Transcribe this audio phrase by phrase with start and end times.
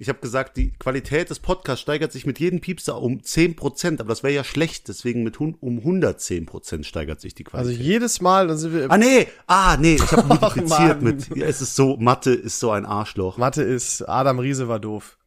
[0.00, 4.10] Ich habe gesagt, die Qualität des Podcasts steigert sich mit jedem Piepser um 10%, aber
[4.10, 7.84] das wäre ja schlecht, deswegen mit um 110% steigert sich die Also Qualität.
[7.84, 8.88] jedes Mal, dann sind wir.
[8.92, 12.60] ah nee, ah nee, ich habe Ach, multipliziert mit ja, es ist so Mathe ist
[12.60, 13.38] so ein Arschloch.
[13.38, 15.18] Mathe ist, Adam Riese war doof.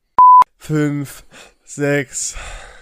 [0.58, 1.26] Fünf,
[1.66, 2.36] sechs.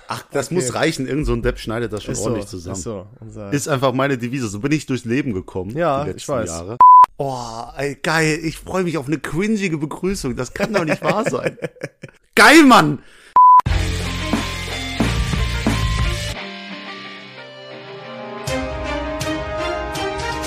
[0.07, 0.55] Ach, das Okay.
[0.55, 2.75] muss reichen, irgend so ein Depp schneidet das schon Ist so, ordentlich zusammen.
[2.75, 3.07] ist so.
[3.51, 4.47] Ist einfach meine Devise.
[4.47, 5.71] So bin ich durchs Leben gekommen.
[5.75, 6.49] Ja, die ich letzten weiß.
[6.49, 6.77] Jahre.
[7.21, 8.39] Oh, ey, geil.
[8.43, 10.37] Ich freue mich auf eine cringige Begrüßung.
[10.37, 11.57] Das kann doch nicht wahr sein.
[12.35, 12.99] geil, Mann!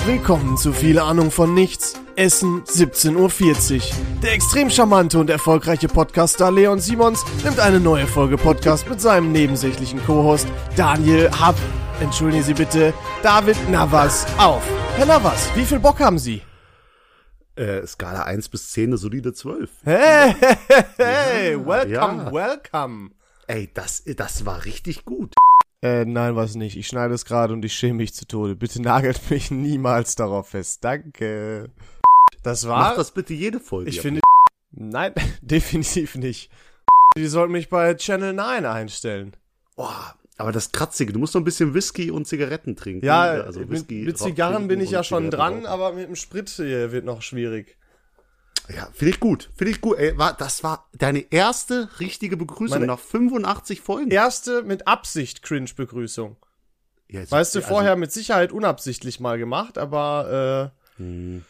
[0.07, 1.93] Willkommen zu viel Ahnung von nichts.
[2.15, 3.81] Essen 17.40 Uhr.
[4.23, 9.31] Der extrem charmante und erfolgreiche Podcaster Leon Simons nimmt eine neue Folge Podcast mit seinem
[9.31, 11.55] nebensächlichen Co-Host Daniel Hab.
[12.01, 14.63] Entschuldigen Sie bitte, David Navas auf.
[14.95, 16.41] Herr Navas, wie viel Bock haben Sie?
[17.55, 19.69] Äh, Skala 1 bis 10, eine solide 12.
[19.83, 22.31] Hey, hey, hey, welcome, ja.
[22.31, 23.11] welcome.
[23.45, 25.35] Ey, das, das war richtig gut.
[25.83, 26.77] Äh, nein, was nicht.
[26.77, 28.55] Ich schneide es gerade und ich schäme mich zu Tode.
[28.55, 30.83] Bitte nagelt mich niemals darauf fest.
[30.83, 31.69] Danke.
[32.41, 32.79] Das war.
[32.79, 33.89] Mach das bitte jede Folge.
[33.89, 34.01] Ich ja.
[34.01, 34.21] finde.
[34.71, 36.49] Nein, definitiv nicht.
[37.15, 39.35] Die sollten mich bei Channel 9 einstellen.
[39.75, 39.89] Oh,
[40.43, 43.05] aber das Kratzige, du musst noch ein bisschen Whisky und Zigaretten trinken.
[43.05, 46.15] Ja, also mit, Whisky, mit Rauch Zigarren bin ich ja schon dran, aber mit dem
[46.15, 47.77] Sprit hier wird noch schwierig.
[48.69, 49.49] Ja, finde ich gut.
[49.55, 49.97] Finde ich gut.
[49.97, 54.11] Ey, war, das war deine erste richtige Begrüßung Meine- nach 85 Folgen.
[54.11, 56.37] Erste mit Absicht Cringe-Begrüßung.
[57.09, 61.41] Ja, Weißt du, also, vorher mit Sicherheit unabsichtlich mal gemacht, aber äh,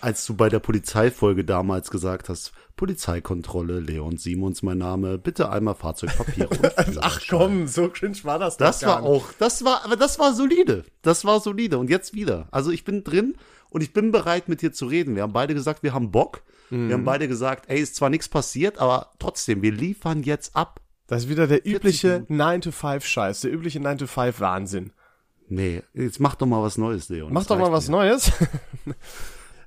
[0.00, 5.74] als du bei der Polizeifolge damals gesagt hast, Polizeikontrolle, Leon Simons mein Name, bitte einmal
[5.76, 9.96] Fahrzeugpapier äh, ach komm, so cringe war das doch Das war auch, das war, aber
[9.96, 10.84] das war solide.
[11.02, 11.78] Das war solide.
[11.78, 12.48] Und jetzt wieder.
[12.50, 13.34] Also ich bin drin
[13.70, 15.14] und ich bin bereit, mit dir zu reden.
[15.14, 16.42] Wir haben beide gesagt, wir haben Bock.
[16.70, 16.92] Wir Mhm.
[16.92, 20.80] haben beide gesagt, ey, ist zwar nichts passiert, aber trotzdem, wir liefern jetzt ab.
[21.06, 24.92] Das ist wieder der übliche 9-to-5-Scheiß, der übliche 9-to-5-Wahnsinn.
[25.48, 27.30] Nee, jetzt mach doch mal was Neues, Leon.
[27.32, 27.96] Mach doch mal was mir.
[27.98, 28.32] Neues.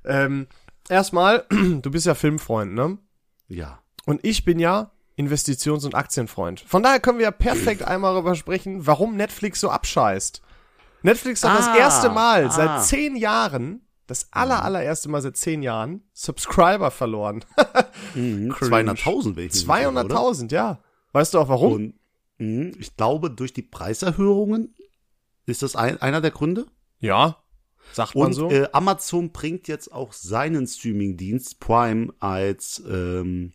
[0.08, 0.48] ähm,
[0.90, 2.98] erstmal, du bist ja Filmfreund, ne?
[3.48, 3.80] Ja.
[4.06, 6.60] Und ich bin ja Investitions- und Aktienfreund.
[6.62, 10.42] Von daher können wir ja perfekt einmal darüber sprechen, warum Netflix so abscheißt.
[11.04, 12.50] Netflix hat das Ah, erste Mal ah.
[12.50, 17.44] seit zehn Jahren, das aller, allererste Mal seit zehn Jahren, Subscriber verloren.
[18.14, 18.50] Mhm.
[18.50, 18.92] Cringe.
[18.94, 20.16] 200.000 will ich nicht sagen, oder?
[20.16, 20.80] 200.000, ja.
[21.12, 21.74] Weißt du auch warum?
[21.74, 21.94] Und
[22.40, 24.74] mh, ich glaube, durch die Preiserhöhungen
[25.46, 26.66] ist das ein, einer der Gründe.
[27.00, 27.38] ja.
[27.94, 28.50] Sagt man Und so.
[28.50, 33.53] äh, Amazon bringt jetzt auch seinen Streamingdienst Prime als ähm,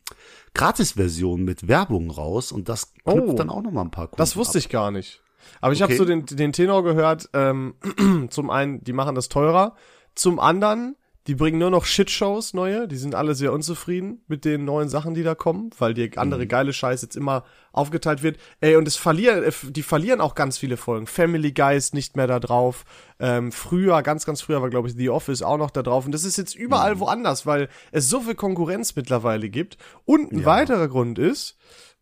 [0.54, 3.32] Gratisversion mit Werbung raus und das knüpft Oh.
[3.34, 4.64] dann auch noch mal ein paar Kunden Das wusste ab.
[4.64, 5.22] ich gar nicht.
[5.60, 5.98] Aber ich habe Okay.
[5.98, 7.74] so den, den Tenor gehört, ähm,
[8.30, 9.74] zum einen, die machen das teurer,
[10.14, 14.64] zum anderen, die bringen nur noch Shitshows neue, die sind alle sehr unzufrieden mit den
[14.64, 18.38] neuen Sachen, die da kommen, weil die andere geile Scheiß jetzt immer aufgeteilt wird.
[18.60, 21.06] Ey, und es verlieren, äh, die verlieren auch ganz viele Folgen.
[21.06, 22.84] Family Guy ist nicht mehr da drauf.
[23.18, 26.06] Ähm, früher, ganz, ganz früher war, glaube ich, The Office auch noch da drauf.
[26.06, 29.76] Und das ist jetzt überall woanders, weil es so viel Konkurrenz mittlerweile gibt.
[30.06, 30.46] Und ein Ja.
[30.46, 31.56] weiterer Grund ist,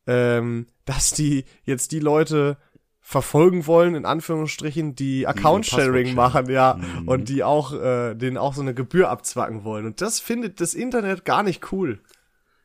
[0.07, 2.57] ähm, dass die jetzt die Leute
[3.09, 7.09] verfolgen wollen, in Anführungsstrichen, die Account-Sharing machen, ja, Mhm.
[7.09, 9.87] und die auch, äh, denen auch so eine Gebühr abzwacken wollen.
[9.87, 12.01] Und das findet das Internet gar nicht cool.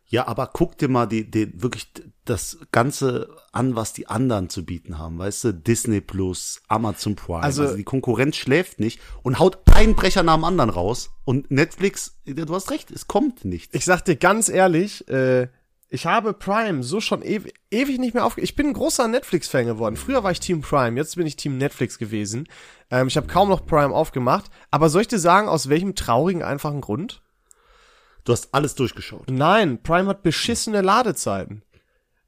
[0.05, 1.87] Ja, aber guck dir mal die, die, wirklich
[2.25, 5.17] das Ganze an, was die anderen zu bieten haben.
[5.17, 7.41] Weißt du, Disney Plus, Amazon Prime.
[7.41, 11.11] Also- Also, die Konkurrenz schläft nicht und haut einen Brecher nach dem anderen raus.
[11.23, 13.73] Und Netflix, du hast recht, es kommt nichts.
[13.73, 15.47] Ich sag dir ganz ehrlich, äh,
[15.93, 18.41] ich habe Prime so schon ewig, ewig nicht mehr aufge...
[18.41, 19.95] Ich bin ein großer Netflix-Fan geworden.
[19.95, 22.47] Früher war ich Team Prime, jetzt bin ich Team Netflix gewesen.
[22.89, 24.49] Ähm, ich habe kaum noch Prime aufgemacht.
[24.71, 27.21] Aber soll ich dir sagen, aus welchem traurigen, einfachen Grund?
[28.23, 29.29] Du hast alles durchgeschaut.
[29.29, 31.61] Nein, Prime hat beschissene Ladezeiten.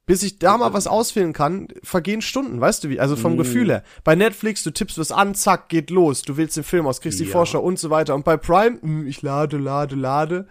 [0.05, 2.99] Bis ich da mal was auswählen kann, vergehen Stunden, weißt du wie?
[2.99, 3.83] Also vom Gefühl her.
[4.03, 6.21] Bei Netflix, du tippst was an, zack, geht los.
[6.21, 7.31] Du wählst den Film aus, kriegst die Ja.
[7.31, 8.13] Vorschau und so weiter.
[8.13, 10.47] Und bei Prime, mh, ich lade, lade, lade.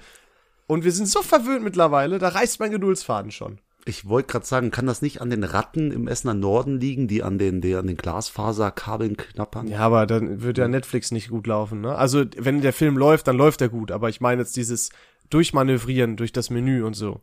[0.67, 3.59] Und wir sind so verwöhnt mittlerweile, da reißt mein Geduldsfaden schon.
[3.87, 7.23] Ich wollte gerade sagen, kann das nicht an den Ratten im Essener Norden liegen, die
[7.23, 9.69] an den, die an den Glasfaserkabeln knappern?
[9.69, 11.95] Ja, aber dann wird ja Netflix nicht gut laufen, ne?
[11.95, 13.91] Also, wenn der Film läuft, dann läuft er gut.
[13.91, 14.89] Aber ich meine jetzt dieses
[15.29, 17.21] Durchmanövrieren durch das Menü und so.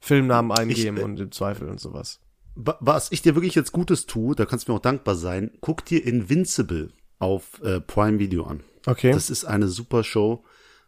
[0.00, 2.20] Filmnamen eingeben äh, und im Zweifel und sowas.
[2.54, 5.50] Wa- Was ich dir wirklich jetzt Gutes tue, da kannst du mir auch dankbar sein,
[5.60, 8.60] guck dir Invincible auf äh, Prime Video an.
[8.86, 9.12] Okay.
[9.12, 10.44] Das ist eine super Show.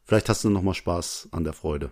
[0.06, 1.90] Vielleicht hast du noch mal Spaß an der Freude.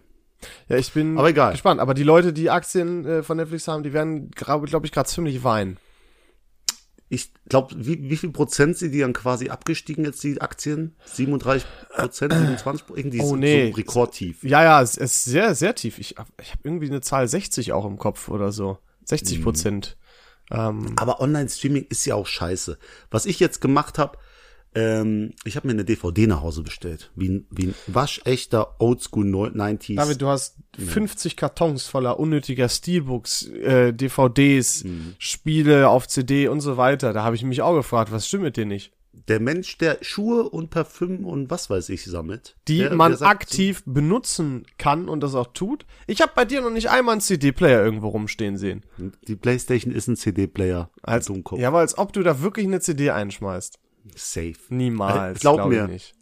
[0.69, 1.52] Ja, ich bin Aber egal.
[1.52, 1.81] gespannt.
[1.81, 5.08] Aber die Leute, die Aktien äh, von Netflix haben, die werden, glaube glaub ich, gerade
[5.08, 5.78] ziemlich weinen.
[7.11, 10.96] Ich glaube, wie, wie viel Prozent sind die dann quasi abgestiegen jetzt, die Aktien?
[11.05, 13.70] 37 Prozent, 27 Irgendwie Oh, nee.
[13.70, 14.43] so rekordtief.
[14.43, 15.99] Ja, ja, es ist sehr, sehr tief.
[15.99, 18.78] Ich, hab- ich habe irgendwie eine Zahl 60 auch im Kopf oder so.
[19.05, 19.96] 60 Prozent.
[20.50, 22.78] Ähm, Aber Online-Streaming ist ja auch scheiße.
[23.10, 24.19] Was ich jetzt gemacht habe,
[24.74, 27.10] ähm, ich habe mir eine DVD nach Hause bestellt.
[27.14, 29.96] Wie ein, wie ein waschechter Oldschool 90s.
[29.96, 35.14] David, du hast 50 Kartons voller unnötiger Steelbooks, äh, DVDs, Mhm.
[35.18, 37.12] Spiele auf CD und so weiter.
[37.12, 38.92] Da habe ich mich auch gefragt, was stimmt mit dir nicht?
[39.28, 42.56] der Mensch, der Schuhe und Parfüm und was weiß ich sammelt.
[42.68, 45.86] Die der, man der sagt, aktiv benutzen kann und das auch tut.
[46.06, 48.82] Ich habe bei dir noch nicht einmal einen CD-Player irgendwo rumstehen sehen.
[49.26, 50.90] Die Playstation ist ein CD-Player.
[51.02, 53.78] Als, ja, aber als ob du da wirklich eine CD einschmeißt.
[54.14, 54.54] Safe.
[54.68, 55.40] Niemals.
[55.40, 55.84] Glaub glaub mir.
[55.84, 56.14] Ich nicht.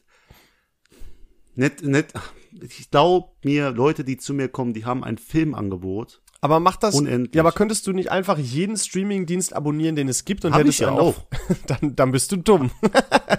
[1.55, 2.15] Nicht, nicht,
[2.63, 6.23] ich glaube mir, Leute, die zu mir kommen, die haben ein Filmangebot.
[6.41, 6.95] Aber mach das.
[6.97, 7.35] Unendlich.
[7.37, 10.81] Ja, aber könntest du nicht einfach jeden Streaming-Dienst abonnieren, den es gibt und Hab hättest
[10.81, 11.15] ich ja auch.
[11.69, 12.71] dann, dann bist du dumm.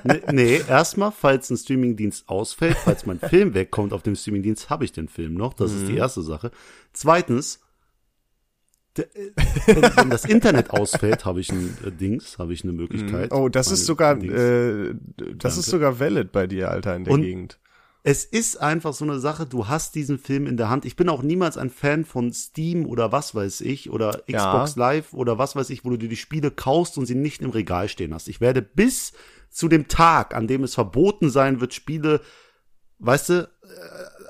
[0.05, 4.83] Nee, nee erstmal, falls ein Streamingdienst ausfällt, falls mein Film wegkommt auf dem Streamingdienst, habe
[4.83, 5.53] ich den Film noch.
[5.53, 5.77] Das Mhm.
[5.77, 6.51] ist die erste Sache.
[6.91, 7.61] Zweitens,
[8.95, 13.31] wenn, wenn das Internet ausfällt, habe ich ein äh, Dings, habe ich eine Möglichkeit.
[13.33, 14.33] Oh, das ist sogar, Dings.
[14.33, 14.93] äh,
[15.35, 15.71] das ist Danke.
[15.71, 17.59] sogar valid bei dir, Alter, in der Und- Gegend.
[18.03, 20.85] es ist einfach so eine Sache, du hast diesen Film in der Hand.
[20.85, 24.37] Ich bin auch niemals ein Fan von Steam oder was weiß ich oder Ja.
[24.39, 27.41] Xbox Live oder was weiß ich, wo du dir die Spiele kaufst und sie nicht
[27.41, 28.27] im Regal stehen hast.
[28.27, 29.13] Ich werde bis
[29.49, 32.21] zu dem Tag, an dem es verboten sein wird, Spiele,
[32.99, 33.47] weißt du, äh,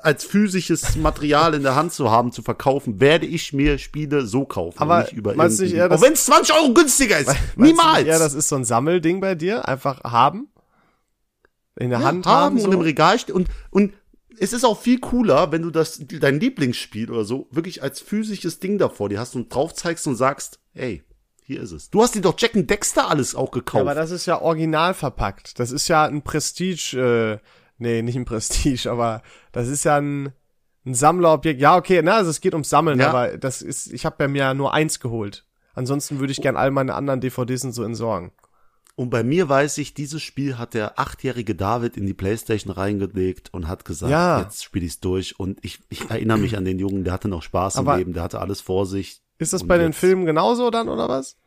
[0.04, 4.46] als physisches Material in der Hand zu haben, zu verkaufen, werde ich mir Spiele so
[4.46, 4.78] kaufen.
[4.80, 7.32] Aber nicht über meinst nicht irgendwie- dass- Auch wenn es 20 Euro günstiger ist.
[7.56, 8.00] Niemals.
[8.00, 10.50] nicht eher, das ist so ein Sammelding bei dir, einfach haben?
[11.80, 12.80] In der Ja, Hand haben, und im so?
[12.80, 13.36] Regal stehen.
[13.36, 13.94] Und, und
[14.38, 18.60] es ist auch viel cooler, wenn du das, dein Lieblingsspiel oder so, wirklich als physisches
[18.60, 21.04] Ding davor dir hast und drauf zeigst und sagst, ey,
[21.46, 21.90] hier ist es.
[21.90, 23.82] Du hast dir doch Jack and Dexter alles auch Ja, gekauft.
[23.82, 25.60] aber das ist ja original verpackt.
[25.60, 27.48] Das ist ja ein Prestige, äh,
[27.84, 29.22] nee, nicht ein Prestige, aber
[29.52, 30.32] das ist ja ein,
[30.86, 31.62] ein Sammlerobjekt.
[31.62, 33.10] Ja, okay, na, also es geht ums Sammeln, Ja.
[33.10, 35.46] aber das ist, ich habe bei mir ja nur eins geholt.
[35.76, 38.32] Ansonsten würde ich gern all meine anderen DVDs und so entsorgen.
[38.96, 43.52] und bei mir weiß ich, dieses Spiel hat der achtjährige David in die Playstation reingelegt
[43.52, 44.40] und hat gesagt, Ja.
[44.42, 45.40] jetzt spiele ich's durch.
[45.40, 48.14] Und ich, ich erinnere mich an den Jungen, der hatte noch Spaß Aber- im Leben,
[48.14, 49.22] der hatte alles vor sich.
[49.40, 51.38] Ist das bei den Filmen genauso dann, oder was?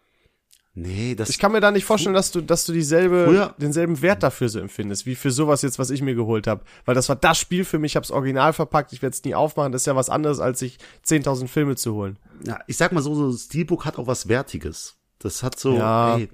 [0.78, 4.02] Nee, das Ich kann mir da nicht vorstellen, dass du, dass du dieselbe, Früher- denselben
[4.02, 6.64] Wert dafür so empfindest, wie für sowas jetzt, was ich mir geholt habe.
[6.84, 9.34] Weil das war das Spiel für mich, ich hab's original verpackt, ich werde es nie
[9.34, 10.76] aufmachen, das ist ja was anderes, als sich
[11.06, 12.19] 10.000 Filme zu holen.
[12.44, 14.96] ja, ich sag mal so, so ein Steelbook hat auch was Wertiges.
[15.19, 16.19] Das hat so, Ja.
[16.19, 16.28] ey,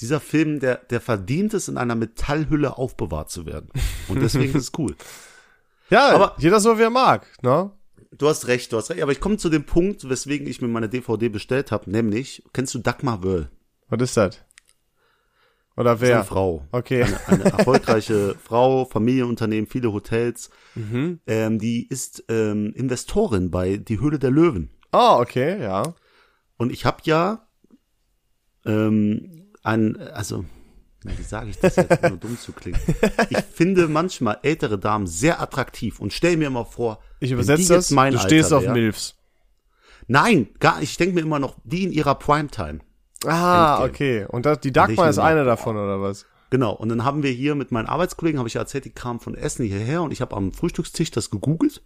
[0.00, 3.68] dieser Film, der, der verdient es, in einer Metallhülle aufbewahrt zu werden.
[4.06, 4.94] Und deswegen ist es cool.
[5.90, 7.70] Ja, Aber- aber jeder so wie er mag, ne?
[8.16, 9.02] Du hast recht, du hast recht.
[9.02, 12.72] Aber ich komme zu dem Punkt, weswegen ich mir meine DVD bestellt habe, nämlich, kennst
[12.74, 13.50] du Dagmar Wöll?
[13.92, 14.38] Was ist das?
[15.76, 16.24] Oder ist eine wer?
[16.24, 16.66] Frau.
[16.72, 17.02] Okay.
[17.04, 20.50] Eine, eine erfolgreiche Frau, Familienunternehmen, viele Hotels.
[20.74, 21.20] Mhm.
[21.26, 24.70] Ähm, die ist ähm, Investorin bei Die Höhle der Löwen.
[24.92, 25.94] Oh, okay, ja.
[26.56, 27.46] Und ich habe ja
[28.64, 30.44] ähm, ein, also,
[31.02, 32.78] wie sage ich das jetzt, nur dumm zu klingen.
[33.30, 37.88] Ich finde manchmal ältere Damen sehr attraktiv und stell mir immer vor, Ich übersetze das.
[37.88, 39.16] Du stehst Alter auf wär- Milfs.
[40.06, 42.80] Nein, gar, ich denke mir immer noch, die in ihrer Primetime.
[43.24, 43.90] Ah, Endgame.
[43.90, 44.26] okay.
[44.28, 46.26] Und das, die Dagmar ist eine davon, oder was?
[46.50, 49.20] Genau, und dann haben wir hier mit meinen Arbeitskollegen, habe ich ja erzählt, die kamen
[49.20, 51.82] von Essen hierher und ich habe am Frühstückstisch das gegoogelt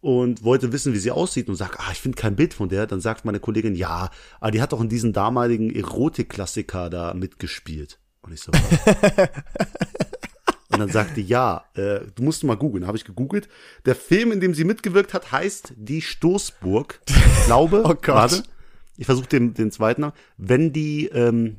[0.00, 2.86] und wollte wissen, wie sie aussieht und sag, ah, ich finde kein Bild von der.
[2.86, 7.98] Dann sagt meine Kollegin, ja, aber die hat doch in diesen damaligen Erotikklassiker da mitgespielt.
[8.20, 8.52] Und ich so?
[10.70, 12.86] Und dann sagte, ja, äh, du musst mal googeln.
[12.86, 13.48] Habe ich gegoogelt.
[13.86, 17.00] Der Film, in dem sie mitgewirkt hat, heißt Die Stoßburg.
[17.08, 18.06] Ich glaube, Oh Gott.
[18.08, 18.42] warte,
[18.98, 20.12] ich versuche den, den zweiten.
[20.36, 21.56] Wenn die, ähm,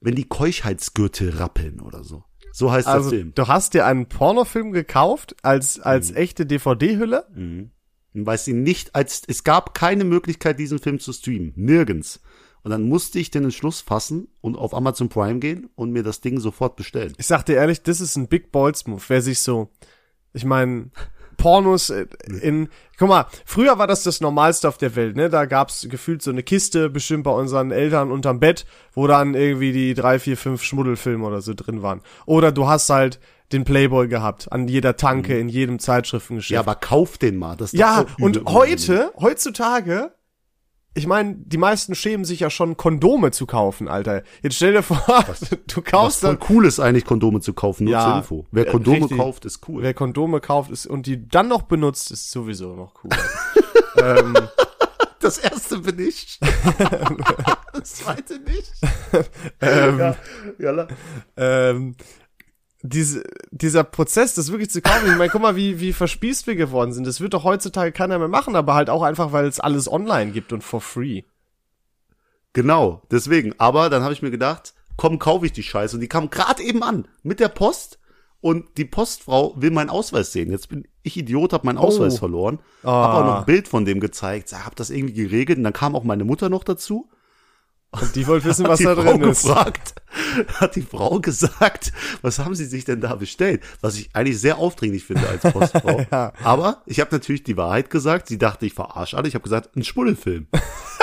[0.00, 2.24] wenn die Keuschheitsgürtel rappeln oder so.
[2.52, 3.32] So heißt Also, der Film.
[3.36, 5.82] du hast dir einen Pornofilm gekauft als, Mhm.
[5.84, 7.26] als echte DVD-Hülle?
[8.12, 11.52] Weil sie nicht als, es gab keine Möglichkeit, diesen Film zu streamen.
[11.54, 12.20] Nirgends.
[12.62, 16.20] Und dann musste ich den Entschluss fassen und auf Amazon Prime gehen und mir das
[16.20, 17.12] Ding sofort bestellen.
[17.18, 19.02] Ich sag dir ehrlich, das ist ein Big Balls Move.
[19.08, 19.70] Wer sich so,
[20.32, 20.90] ich meine,
[21.40, 22.06] Pornos äh,
[22.42, 22.68] in,
[22.98, 25.30] guck mal, früher war das das Normalste auf der Welt, ne?
[25.30, 29.72] Da gab's gefühlt so eine Kiste, bestimmt bei unseren Eltern unterm Bett, wo dann irgendwie
[29.72, 32.02] die drei, vier, fünf Schmuddelfilme oder so drin waren.
[32.26, 33.18] Oder du hast halt
[33.52, 36.52] den Playboy gehabt, an jeder Tanke, in jedem Zeitschriftengeschäft.
[36.52, 37.56] Ja, aber kauf den mal.
[37.56, 40.12] Das ist Ja, und heute, heutzutage,
[40.94, 44.22] ich meine, die meisten schämen sich ja schon, Kondome zu kaufen, Alter.
[44.42, 47.84] Jetzt stell dir vor, du Was kaufst voll dann, cool ist eigentlich, Kondome zu kaufen,
[47.84, 48.46] nur Ja, zur Info.
[48.50, 49.18] Wer äh, Kondome richtig.
[49.18, 49.82] kauft, ist cool.
[49.82, 53.10] wer Kondome kauft ist, und die dann noch benutzt, ist sowieso noch cool.
[54.02, 54.34] ähm,
[55.20, 56.40] Das erste bin ich.
[57.72, 58.72] das zweite nicht.
[59.60, 60.16] ähm, Ja,
[60.58, 60.88] ja,
[61.36, 61.94] ähm,
[62.82, 66.56] diese, dieser Prozess, das wirklich zu kaufen, ich meine, guck mal, wie, wie verspießt wir
[66.56, 67.06] geworden sind.
[67.06, 70.32] Das wird doch heutzutage keiner mehr machen, aber halt auch einfach, weil es alles online
[70.32, 71.22] gibt und for free.
[72.52, 73.54] Genau, deswegen.
[73.58, 75.96] Aber dann habe ich mir gedacht, komm, kaufe ich die Scheiße.
[75.96, 77.98] Und die kam gerade eben an mit der Post.
[78.42, 80.50] Und die Postfrau will meinen Ausweis sehen.
[80.50, 82.18] Jetzt bin ich Idiot, habe meinen Ausweis Oh.
[82.20, 82.58] verloren.
[82.82, 83.02] Ah.
[83.02, 84.48] Hab auch noch ein Bild von dem gezeigt.
[84.48, 85.58] Sag, hab das irgendwie geregelt.
[85.58, 87.10] Und dann kam auch meine Mutter noch dazu.
[87.92, 89.42] Und die wollte wissen, was da Frau drin ist.
[89.42, 89.94] gefragt,
[90.60, 91.92] hat die Frau gesagt,
[92.22, 93.62] was haben sie sich denn da bestellt?
[93.80, 96.06] Was ich eigentlich sehr aufdringlich finde als Postfrau.
[96.12, 96.32] Ja.
[96.44, 98.28] Aber ich habe natürlich die Wahrheit gesagt.
[98.28, 99.26] Sie dachte, ich verarsche alle.
[99.26, 100.46] Ich habe gesagt, ein Schmuddelfilm.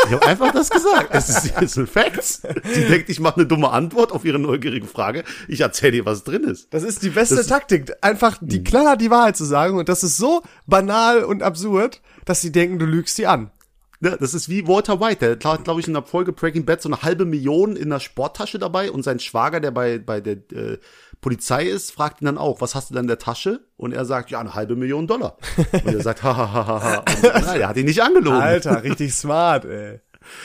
[0.05, 1.09] Ich habe einfach das gesagt.
[1.11, 2.23] Es ist, ist ein Fact.
[2.23, 5.25] Sie denkt, ich mache eine dumme Antwort auf ihre neugierige Frage.
[5.49, 6.73] Ich erzähle dir, was drin ist.
[6.73, 10.03] Das ist die beste Das- Taktik, einfach die knallhart die Wahrheit zu sagen und das
[10.03, 13.51] ist so banal und absurd, dass sie denken, du lügst sie an.
[13.99, 16.81] Ne, das ist wie Walter White, der hat, glaube ich, in der Folge Breaking Bad
[16.83, 20.35] so eine halbe Million in der Sporttasche dabei und sein Schwager, der bei, bei der
[20.53, 20.77] äh,
[21.19, 23.61] Polizei ist, fragt ihn dann auch, was hast du denn in der Tasche?
[23.75, 25.37] Und er sagt, ja, eine halbe Million Dollar.
[25.57, 27.03] Und er sagt, hahaha.
[27.23, 28.39] Nein, er hat ihn nicht angelogen.
[28.39, 29.99] Alter, richtig smart, ey.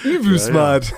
[0.04, 0.92] Übel smart.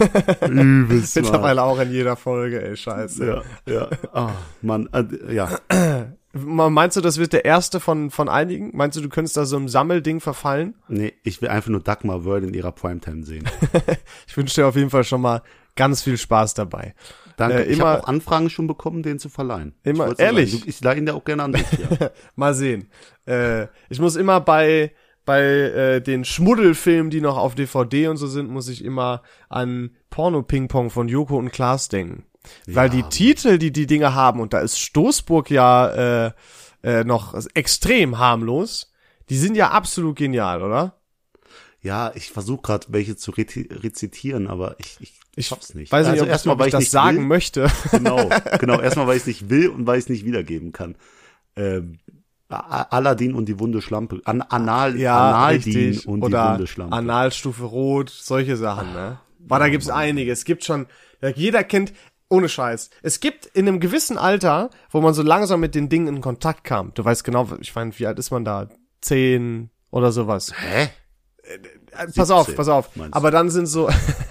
[0.49, 3.27] Übelst Mittlerweile auch in jeder Folge, ey, scheiße.
[3.27, 3.43] Ja,
[3.73, 3.89] ja.
[4.13, 4.33] Ah,
[4.63, 5.49] Mann, äh, ja.
[6.35, 8.71] Meinst du, das wird der erste von, von einigen?
[8.77, 10.75] Meinst du, du könntest da so einem Sammelding verfallen?
[10.89, 13.49] Nee, ich will einfach nur Dagmar World in ihrer Primetime sehen.
[14.27, 15.43] Ich wünsche dir auf jeden Fall schon mal
[15.77, 16.95] ganz viel Spaß dabei.
[17.37, 17.65] Danke.
[17.65, 19.75] Äh, ich immer- habe auch Anfragen schon bekommen, den zu verleihen.
[19.85, 20.53] Immer- Ich ehrlich?
[20.53, 20.65] sagen.
[20.67, 22.11] Ich leih ihn dir auch gerne an dich, ja.
[22.37, 22.89] Mal sehen.
[23.27, 24.93] Äh, ich muss immer bei
[25.27, 29.91] bei äh, den Schmuddelfilmen, die noch auf DVD und so sind, muss ich immer an
[30.11, 32.25] Porno Ping Pong von Joko und Klaas denken.
[32.67, 36.33] Weil die Titel, die die Dinge haben, und da ist Stoßburg ja äh,
[36.83, 38.93] äh, noch extrem harmlos,
[39.31, 40.95] die sind ja absolut genial, oder?
[41.81, 45.93] Ja, ich versuche gerade welche zu reti- rezitieren, aber ich, ich, Ich schaff's nicht.
[45.93, 47.25] Weiß nicht, also ob, erstmal, weil ich das nicht sagen will.
[47.27, 47.71] möchte.
[47.91, 48.81] Genau, genau.
[48.81, 50.97] Erstmal, weil ich es nicht will und weil ich es nicht wiedergeben kann.
[51.57, 51.99] Ähm,
[52.49, 54.21] Aladdin und die Wunde Schlampe.
[54.25, 56.07] An Anal, Analdin richtig.
[56.09, 56.95] und Oder die Wunde Schlampe.
[56.97, 59.19] Analstufe Rot, solche Sachen, ne?
[59.41, 60.31] Boah, da gibt's einige.
[60.33, 60.87] Es gibt schon,
[61.21, 61.93] ja, jeder kennt,
[62.29, 62.91] ohne Scheiß.
[63.03, 66.65] Es gibt in einem gewissen Alter, wo man so langsam mit den Dingen in Kontakt
[66.65, 66.93] kam.
[66.95, 68.69] Du weißt genau, ich meine, wie alt ist man da?
[69.01, 70.53] Zehn oder sowas.
[70.57, 70.89] Hä?
[72.17, 72.97] Pass auf, 17, pass auf.
[72.97, 73.17] meinst du?
[73.19, 73.89] Aber dann sind so,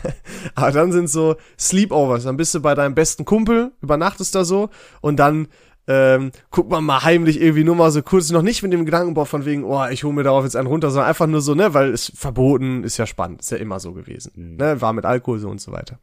[0.55, 2.23] aber dann sind so Sleepovers.
[2.23, 4.69] Dann bist du bei deinem besten Kumpel, übernachtest da so
[5.01, 5.47] und dann
[5.87, 9.25] ähm, guckt man mal heimlich irgendwie nur mal so kurz, noch nicht mit dem Gedankenbau
[9.25, 11.73] von wegen, oh, ich hole mir darauf jetzt einen runter, sondern einfach nur so, ne,
[11.73, 14.55] weil es verboten ist ja spannend, ist ja immer so gewesen, Mhm.
[14.55, 15.99] ne, war mit Alkohol so und so weiter.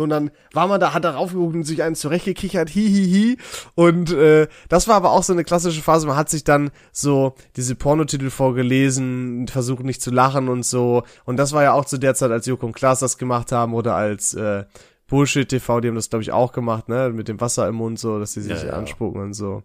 [0.00, 3.38] Und dann war man da, hat er raufgeguckt und sich einen zurechtgekichert, hi, hi, hi.
[3.74, 7.34] Und äh, das war aber auch so eine klassische Phase, man hat sich dann so
[7.56, 11.04] diese Pornotitel vorgelesen, versucht nicht zu lachen und so.
[11.24, 13.74] Und das war ja auch zu der Zeit, als Joko und Klaas das gemacht haben
[13.74, 14.64] oder als äh,
[15.06, 17.10] Bullshit TV, die haben das, glaube ich, auch gemacht, ne?
[17.10, 18.72] Mit dem Wasser im Mund, so, dass die sich Ja, ja.
[18.74, 19.64] anspucken und so.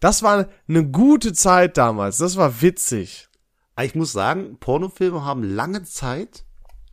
[0.00, 2.18] Das war eine gute Zeit damals.
[2.18, 3.28] Das war witzig.
[3.80, 6.44] Ich muss sagen, Pornofilme haben lange Zeit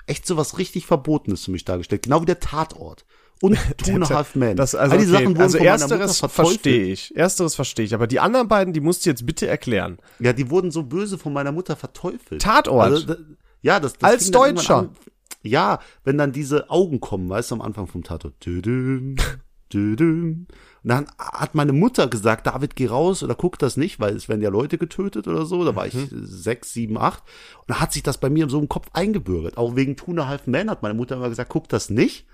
[0.10, 2.04] echt so was richtig Verbotenes für mich dargestellt.
[2.04, 3.06] Genau wie der Tatort.
[3.42, 4.58] Und Two and a Half Men.
[4.58, 7.16] Das, also, All die okay, Sachen wurden also ersteres verstehe ich.
[7.16, 7.94] Ersteres verstehe ich.
[7.94, 9.98] Aber die anderen beiden, die musst du jetzt bitte erklären.
[10.20, 12.42] Ja, die wurden so böse von meiner Mutter verteufelt.
[12.42, 12.84] Tatort.
[12.84, 13.16] Also, da,
[13.62, 14.80] ja, das, das Als Deutscher.
[14.80, 14.90] An,
[15.42, 18.34] ja, wenn dann diese Augen kommen, weißt du, am Anfang vom Tatort.
[18.46, 19.16] Düdüm,
[19.74, 20.48] düdüm.
[20.84, 24.30] Und dann hat meine Mutter gesagt, David, geh raus oder guck das nicht, weil es
[24.30, 25.64] werden ja Leute getötet oder so.
[25.66, 26.08] Da war ich Mhm.
[26.26, 27.22] sechs, sieben, acht.
[27.60, 29.58] Und da hat sich das bei mir so im Kopf eingebürgert.
[29.58, 32.26] Auch wegen Two and a Half Men hat meine Mutter immer gesagt, guck das nicht.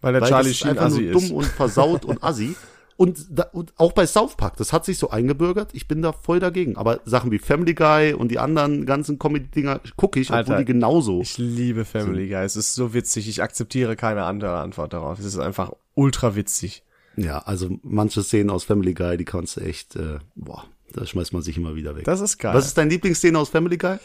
[0.00, 1.30] Weil der Weil Charlie Sheen einfach Assi nur dumm ist.
[1.30, 2.56] und versaut und assi.
[2.96, 5.70] Und, da, und auch bei South Park, das hat sich so eingebürgert.
[5.72, 6.76] Ich bin da voll dagegen.
[6.76, 10.72] Aber Sachen wie Family Guy und die anderen ganzen Comedy-Dinger gucke ich, Alter, obwohl die
[10.72, 11.20] genauso.
[11.22, 12.44] Ich liebe Family Guy.
[12.44, 13.28] Es ist so witzig.
[13.28, 15.18] Ich akzeptiere keine andere Antwort darauf.
[15.18, 16.82] Es ist einfach ultra witzig.
[17.16, 21.32] Ja, also manche Szenen aus Family Guy, die kannst du echt, äh, boah, da schmeißt
[21.32, 22.04] man sich immer wieder weg.
[22.04, 22.54] Das ist geil.
[22.54, 23.96] Was ist deine Lieblingsszene aus Family Guy?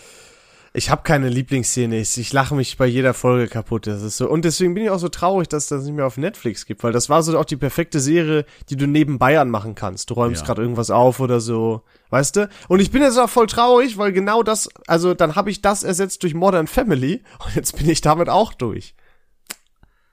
[0.73, 1.99] Ich habe keine Lieblingsszene.
[1.99, 3.87] Ich, ich lache mich bei jeder Folge kaputt.
[3.87, 4.29] Das ist so.
[4.29, 6.91] Und deswegen bin ich auch so traurig, dass das nicht mehr auf Netflix gibt, weil
[6.91, 10.09] das war so auch die perfekte Serie, die du nebenbei anmachen kannst.
[10.09, 10.45] Du räumst Ja.
[10.45, 12.49] gerade irgendwas auf oder so, weißt du?
[12.67, 15.83] Und ich bin jetzt auch voll traurig, weil genau das, also dann habe ich das
[15.83, 18.93] ersetzt durch Modern Family und jetzt bin ich damit auch durch.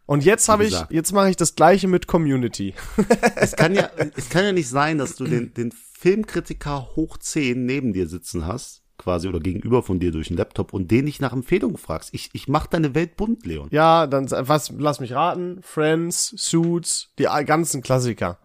[0.06, 2.74] Und jetzt habe ich, jetzt mache ich das gleiche mit Community.
[3.36, 7.64] Es kann ja, es kann ja nicht sein, dass du den, den Filmkritiker hoch 10
[7.64, 11.20] neben dir sitzen hast, quasi, oder gegenüber von dir durch den Laptop und den nicht
[11.22, 12.10] nach Empfehlungen fragst.
[12.12, 13.68] Ich, ich mach deine Welt bunt, Leon.
[13.70, 15.60] Ja, dann was, lass mich raten.
[15.62, 18.38] Friends, Suits, die ganzen Klassiker.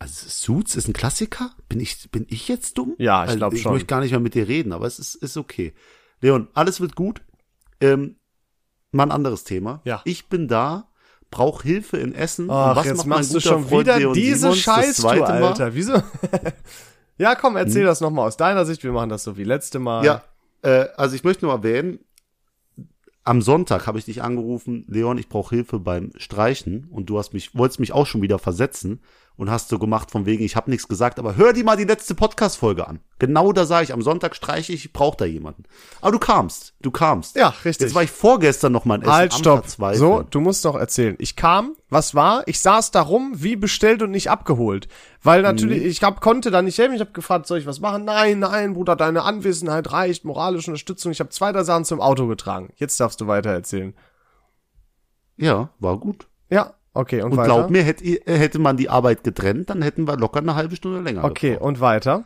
[0.00, 1.52] Also Suits ist ein Klassiker?
[1.68, 2.94] Bin ich, bin ich jetzt dumm?
[2.98, 3.72] Ja, ich Weil glaub Ich schon.
[3.72, 5.72] möchte gar nicht mehr mit dir reden, aber es ist, ist okay.
[6.20, 7.22] Leon, alles wird gut.
[7.80, 8.16] Ähm,
[8.94, 9.80] mal ein anderes Thema.
[9.84, 10.02] Ja.
[10.04, 10.88] Ich bin da
[11.34, 12.48] brauche Hilfe in Essen.
[12.50, 15.22] Ach, und was jetzt macht mein machst du schon Freund wieder Leon diese Simons Mal?
[15.22, 15.74] Alter.
[15.74, 16.02] Wieso?
[17.18, 17.86] ja, komm, erzähl Hm?
[17.86, 18.84] das nochmal aus deiner Sicht.
[18.84, 20.04] Wir machen das so wie letzte Mal.
[20.04, 20.22] Ja,
[20.62, 21.98] äh, also ich möchte nur erwähnen,
[23.24, 27.32] am Sonntag habe ich dich angerufen, Leon, ich brauche Hilfe beim Streichen und du hast
[27.32, 29.00] mich, wolltest mich auch schon wieder versetzen
[29.36, 31.82] und hast so gemacht von wegen, ich habe nichts gesagt, aber hör dir mal die
[31.84, 33.00] letzte Podcast-Folge an.
[33.18, 35.64] Genau da sage ich, am Sonntag streiche ich, ich brauche da jemanden.
[36.00, 37.34] Aber du kamst, du kamst.
[37.34, 37.86] Ja, richtig.
[37.86, 39.66] Jetzt war ich vorgestern noch mal in Essen Halt, stopp.
[39.94, 41.16] So, du musst noch erzählen.
[41.18, 42.44] Ich kam, was war?
[42.46, 44.86] Ich saß da rum, wie bestellt und nicht abgeholt.
[45.22, 45.88] Weil natürlich, Mhm.
[45.88, 46.94] ich hab, konnte da nicht helfen.
[46.94, 48.04] Ich habe gefragt, soll ich was machen?
[48.04, 51.10] Nein, nein, Bruder, deine Anwesenheit reicht, moralische Unterstützung.
[51.10, 52.72] Ich habe zwei der Sachen zum Auto getragen.
[52.76, 53.94] Jetzt darfst du weiter erzählen.
[55.36, 56.28] Ja, war gut.
[56.50, 57.54] Ja, okay, und, Und weiter.
[57.54, 61.00] glaub mir, hätte, hätte man die Arbeit getrennt, dann hätten wir locker eine halbe Stunde
[61.00, 61.66] länger Okay, gebraucht.
[61.68, 62.24] und weiter.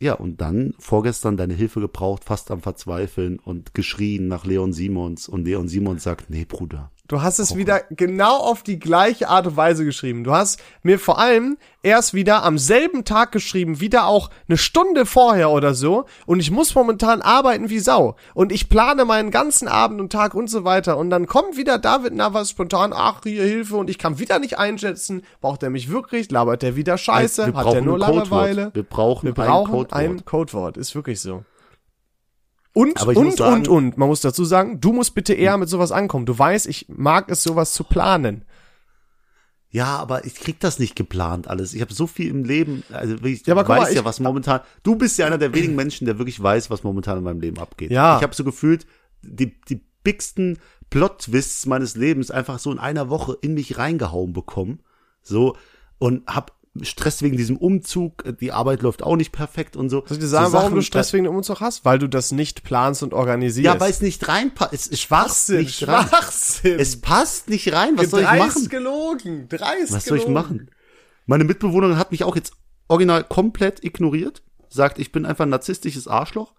[0.00, 5.28] Ja, und dann vorgestern deine Hilfe gebraucht, fast am Verzweifeln und geschrien nach Leon Simons.
[5.28, 6.92] Und Leon Simons sagt, nee, Bruder.
[7.08, 10.24] Du hast es wieder genau auf die gleiche Art und Weise geschrieben.
[10.24, 15.06] Du hast mir vor allem erst wieder am selben Tag geschrieben, wieder auch eine Stunde
[15.06, 16.04] vorher oder so.
[16.26, 18.16] Und ich muss momentan arbeiten wie Sau.
[18.34, 20.98] Und ich plane meinen ganzen Abend und Tag und so weiter.
[20.98, 23.76] Und dann kommt wieder David Navas spontan, ach, hier Hilfe.
[23.76, 25.22] Und ich kann wieder nicht einschätzen.
[25.40, 26.30] Braucht er mich wirklich?
[26.30, 27.54] Labert er wieder Scheiße?
[27.54, 27.98] Hat er nur.
[27.98, 28.70] Langeweile?
[28.74, 29.92] Wir brauchen, Wir brauchen ein Codewort.
[29.94, 30.76] ein Codewort.
[30.76, 31.42] Ist wirklich so.
[32.78, 33.98] Und, und, sagen- und, und.
[33.98, 36.26] Man muss dazu sagen, du musst bitte eher mit sowas ankommen.
[36.26, 38.44] Du weißt, ich mag es, sowas zu planen.
[39.70, 41.74] Ja, aber ich krieg das nicht geplant alles.
[41.74, 44.60] Ich habe so viel im Leben, also ich Ja, weiß mal, ja, was momentan.
[44.82, 47.58] Du bist ja einer der wenigen Menschen, der wirklich weiß, was momentan in meinem Leben
[47.58, 47.90] abgeht.
[47.90, 48.16] Ja.
[48.16, 48.86] Ich habe so gefühlt,
[49.22, 50.58] die, die bigsten
[50.90, 54.80] Plot-Twists meines Lebens einfach so in einer Woche in mich reingehauen bekommen.
[55.20, 55.56] So,
[55.98, 60.04] und hab Stress wegen diesem Umzug, die Arbeit läuft auch nicht perfekt und so.
[60.06, 61.84] Soll ich dir sagen, so warum Sachen, du Stress wegen dem Umzug hast?
[61.84, 63.64] Weil du das nicht planst und organisierst.
[63.64, 64.72] Ja, weil es nicht reinpasst.
[64.72, 66.06] Es, es passt Schwachsinn, nicht rein.
[66.08, 66.78] Schwachsinn.
[66.78, 67.96] Es passt nicht rein.
[67.96, 68.68] Was soll ich Dreist machen?
[68.68, 70.70] gelogen, dreist Was soll ich machen?
[71.26, 72.52] Meine Mitbewohnerin hat mich auch jetzt
[72.88, 74.42] original komplett ignoriert.
[74.70, 76.52] Sagt, ich bin einfach ein narzisstisches Arschloch.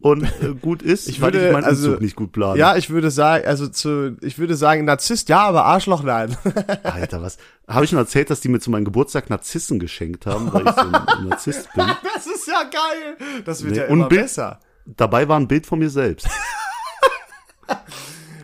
[0.00, 2.56] Und äh, gut ist, Ich weil würde, ich meinen also, Umzug nicht gut plane.
[2.56, 6.36] Ja, ich würde sagen, also zu, ich würde sagen, Narzisst, ja, aber Arschloch, nein.
[6.84, 7.36] Alter, was?
[7.66, 10.72] Habe ich schon erzählt, dass die mir zu meinem Geburtstag Narzissen geschenkt haben, weil ich
[10.72, 10.92] so ein,
[11.28, 11.84] Narzisst bin?
[12.14, 13.42] Das ist ja geil.
[13.44, 14.60] Das wird Nee, ja und immer Bild- besser.
[14.86, 16.28] Dabei war ein Bild von mir selbst.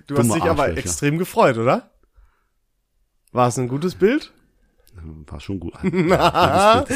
[0.07, 1.91] Du hast Dumme dich aber extrem gefreut, oder?
[3.33, 4.33] War es ein gutes Bild?
[5.27, 5.75] War schon gut.
[6.09, 6.87] Das.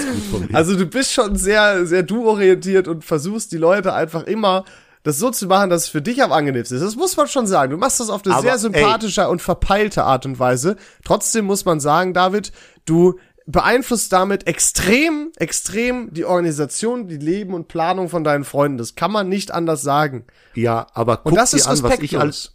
[0.52, 4.64] Also du bist schon sehr, sehr du-orientiert und versuchst die Leute einfach immer
[5.02, 6.84] das so zu machen, dass es für dich am angenehmsten ist.
[6.84, 7.70] Das muss man schon sagen.
[7.70, 10.76] Du machst das auf eine Aber, sehr sympathische und verpeilte Art und Weise.
[11.04, 12.52] Trotzdem muss man sagen, David,
[12.84, 18.76] du beeinflusst damit extrem, extrem die Organisation, die Leben und Planung von deinen Freunden.
[18.76, 20.26] Das kann man nicht anders sagen.
[20.54, 22.54] ja, aber guck Und das dir ist an, was ich als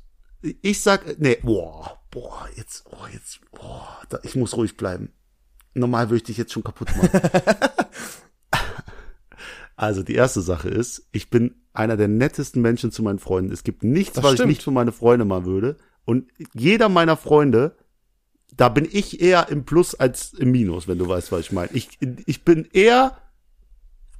[0.61, 5.13] ich sag, nee, boah, boah, jetzt, oh, jetzt, boah, da, ich muss ruhig bleiben.
[5.73, 7.09] Normal würde ich dich jetzt schon kaputt machen.
[9.75, 13.51] also die erste Sache ist, ich bin einer der nettesten Menschen zu meinen Freunden.
[13.51, 14.51] Es gibt nichts, Das was stimmt.
[14.51, 15.77] ich nicht für meine Freunde machen würde.
[16.05, 17.75] Und jeder meiner Freunde,
[18.55, 21.71] da bin ich eher im Plus als im Minus, wenn du weißt, was ich meine.
[21.73, 23.17] Ich, ich bin eher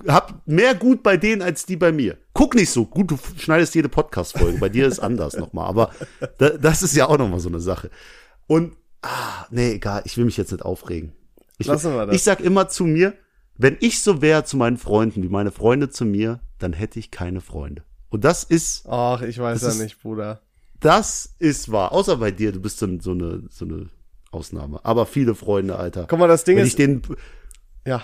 [0.07, 2.17] hab mehr gut bei denen als die bei mir.
[2.33, 4.57] Guck nicht so gut, du schneidest jede Podcast-Folge.
[4.57, 5.67] Bei dir ist anders nochmal.
[5.67, 5.91] Aber
[6.39, 7.89] da, das ist ja auch nochmal so eine Sache.
[8.47, 11.13] Und, ah, nee, egal, ich will mich jetzt nicht aufregen.
[11.63, 12.15] Ich, Lassen wir das.
[12.15, 13.13] ich sag immer zu mir,
[13.57, 17.11] wenn ich so wäre zu meinen Freunden, wie meine Freunde zu mir, dann hätte ich
[17.11, 17.83] keine Freunde.
[18.09, 20.41] Und das ist, Ach, ich weiß ja ist- nicht, Bruder.
[20.79, 21.91] das ist wahr.
[21.91, 23.89] Außer bei dir, du bist so, so eine, so eine
[24.31, 24.79] Ausnahme.
[24.83, 26.05] Aber viele Freunde, Alter.
[26.07, 27.01] Guck mal, das Ding wenn ist, ich den,
[27.85, 28.03] ja,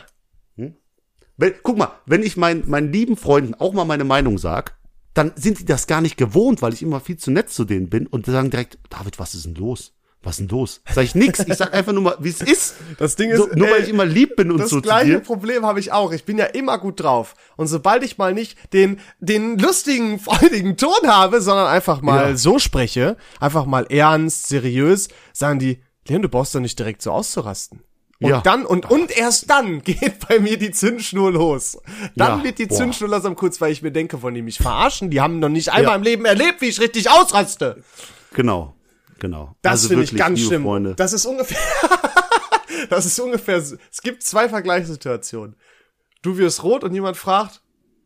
[1.38, 4.78] Wenn, guck mal, wenn ich mein, meinen lieben Freunden auch mal meine Meinung sag,
[5.13, 7.89] dann sind die das gar nicht gewohnt, weil ich immer viel zu nett zu denen
[7.89, 9.93] bin und sagen direkt, David, was ist denn los?
[10.21, 10.82] Was ist denn los?
[10.93, 11.39] Sag ich nix.
[11.47, 12.75] Ich sag einfach nur mal, wie es ist.
[12.97, 14.82] das Ding ist, So, nur weil ey, ich immer lieb bin und das so zu
[14.82, 15.21] gleiche.
[15.21, 16.12] Problem habe ich auch.
[16.12, 17.36] Ich bin ja immer gut drauf.
[17.55, 22.36] Und sobald ich mal nicht den, den lustigen, freudigen Ton habe, sondern einfach mal Ja.
[22.38, 27.12] so spreche, einfach mal ernst, seriös, sagen die, Leon, du brauchst doch nicht direkt so
[27.12, 27.84] auszurasten.
[28.21, 28.41] Und Ja.
[28.41, 31.77] dann, und, und erst dann geht bei mir die Zündschnur los.
[32.17, 32.75] Dann Ja, wird die boah.
[32.75, 35.10] Zündschnur langsam kurz, weil ich mir denke, wollen die mich verarschen?
[35.12, 37.82] Die haben noch nicht einmal im Leben erlebt, wie ich richtig ausraste.
[38.34, 38.75] Genau,
[39.19, 39.55] genau.
[39.62, 40.63] Das also finde ich ganz schlimm.
[40.63, 40.95] Freunde.
[40.95, 41.58] Das ist ungefähr.
[42.89, 43.58] das ist ungefähr.
[43.58, 45.55] Es gibt zwei Vergleichssituationen.
[46.21, 47.62] Du wirst rot und jemand fragt,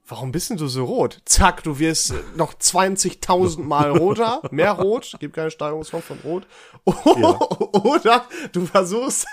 [0.08, 1.22] warum bist denn du so rot?
[1.26, 6.48] Zack, du wirst noch 20.000 Mal roter, mehr rot, gibt keine Steigerungsform von rot.
[6.86, 9.26] Oder du versuchst,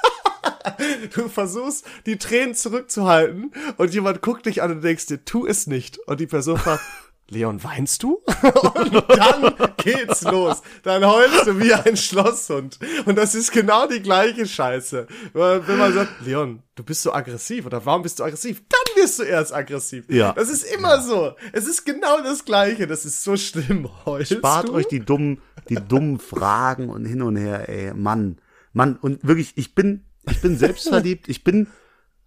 [1.14, 5.66] du versuchst, die Tränen zurückzuhalten und jemand guckt dich an und denkst dir, tu es
[5.66, 5.98] nicht.
[6.06, 6.82] Und die Person fragt,
[7.30, 8.14] Leon, weinst du?
[8.74, 10.62] und dann geht's los.
[10.82, 12.78] Dann heulst du wie ein Schlosshund.
[13.06, 15.06] Und das ist genau die gleiche Scheiße.
[15.32, 18.62] Wenn man sagt, Leon, du bist so aggressiv oder warum bist du aggressiv?
[18.68, 20.04] Dann wirst du erst aggressiv.
[20.08, 20.32] Ja.
[20.32, 21.02] Das ist immer ja.
[21.02, 21.32] so.
[21.52, 22.86] Es ist genau das Gleiche.
[22.86, 23.88] Das ist so schlimm.
[24.04, 24.74] Heulst Spart du?
[24.74, 27.94] euch die dummen, die dummen Fragen und hin und her, ey.
[27.94, 28.40] Mann.
[28.72, 28.96] Mann.
[28.96, 31.28] Und wirklich, ich bin, ich bin selbstverliebt.
[31.28, 31.68] Ich bin,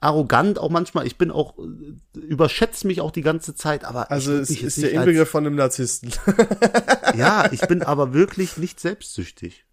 [0.04, 1.08] arrogant auch manchmal.
[1.08, 1.56] Ich bin auch,
[2.14, 4.12] überschätze mich auch die ganze Zeit, aber.
[4.12, 6.12] Also es ist der Inbegriff von einem Narzissten.
[7.18, 9.66] ja, ich bin aber wirklich nicht selbstsüchtig.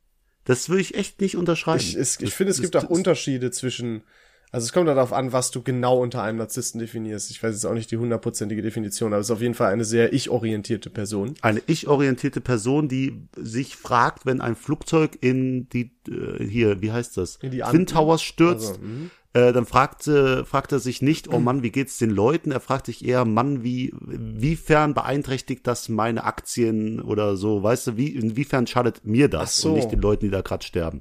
[0.45, 1.81] Das würde ich echt nicht unterschreiben.
[1.81, 4.03] Ich, es, ich finde, es gibt auch Unterschiede zwischen,
[4.51, 7.31] also es kommt darauf an, was du genau unter einem Narzissten definierst.
[7.31, 9.85] Ich weiß jetzt auch nicht die hundertprozentige Definition, aber es ist auf jeden Fall eine
[9.85, 11.35] sehr ich-orientierte Person.
[11.43, 17.17] Eine ich-orientierte Person, die sich fragt, wenn ein Flugzeug in die, äh, hier, wie heißt
[17.17, 17.37] das?
[17.37, 18.71] In die Twin Towers stürzt.
[18.71, 19.11] Also, mhm.
[19.33, 22.51] Äh, dann fragte, fragt er sich nicht, oh Mann, wie geht's den Leuten?
[22.51, 27.97] Er fragt sich eher, Mann, wie, wiefern beeinträchtigt das meine Aktien oder so, weißt du,
[27.97, 29.69] wie, inwiefern schadet mir das so.
[29.69, 31.01] und nicht den Leuten, die da gerade sterben?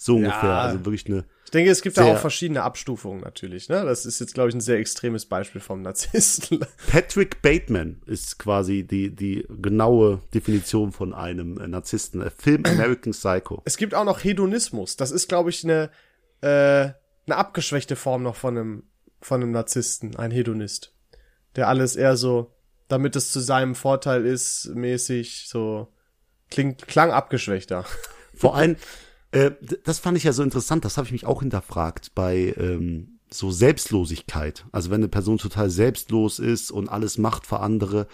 [0.00, 0.60] So ungefähr, ja.
[0.60, 1.24] also wirklich eine.
[1.44, 3.84] Ich denke, es gibt da auch verschiedene Abstufungen natürlich, ne?
[3.84, 6.60] Das ist jetzt, glaube ich, ein sehr extremes Beispiel vom Narzissten.
[6.86, 12.30] Patrick Bateman ist quasi die, die genaue Definition von einem Narzissten.
[12.30, 13.62] Film American Psycho.
[13.64, 14.94] Es gibt auch noch Hedonismus.
[14.96, 15.90] Das ist, glaube ich, eine,
[16.42, 16.90] äh,
[17.28, 18.82] eine abgeschwächte Form noch von einem,
[19.20, 20.94] von einem Narzissten, ein Hedonist.
[21.56, 22.54] Der alles eher so,
[22.88, 25.88] damit es zu seinem Vorteil ist, mäßig so,
[26.50, 27.84] klingt, klang abgeschwächter.
[28.34, 28.76] Vor allem,
[29.32, 29.50] äh,
[29.84, 33.50] das fand ich ja so interessant, das habe ich mich auch hinterfragt bei ähm, so
[33.50, 34.64] Selbstlosigkeit.
[34.72, 38.06] Also wenn eine Person total selbstlos ist und alles macht für andere,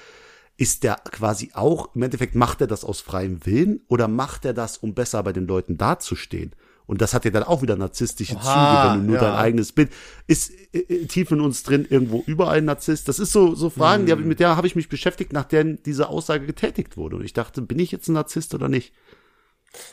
[0.56, 4.54] ist der quasi auch, im Endeffekt macht er das aus freiem Willen oder macht er
[4.54, 6.54] das, um besser bei den Leuten dazustehen?
[6.86, 9.30] Und das hat ja dann auch wieder narzisstische Oha, Züge, wenn du nur ja.
[9.30, 9.90] dein eigenes Bild.
[10.26, 13.08] Ist äh, äh, tief in uns drin irgendwo überall ein Narzisst?
[13.08, 14.06] Das ist so, so Fragen, hm.
[14.06, 17.16] die hab, mit der habe ich mich beschäftigt, nachdem diese Aussage getätigt wurde.
[17.16, 18.92] Und ich dachte, bin ich jetzt ein Narzisst oder nicht?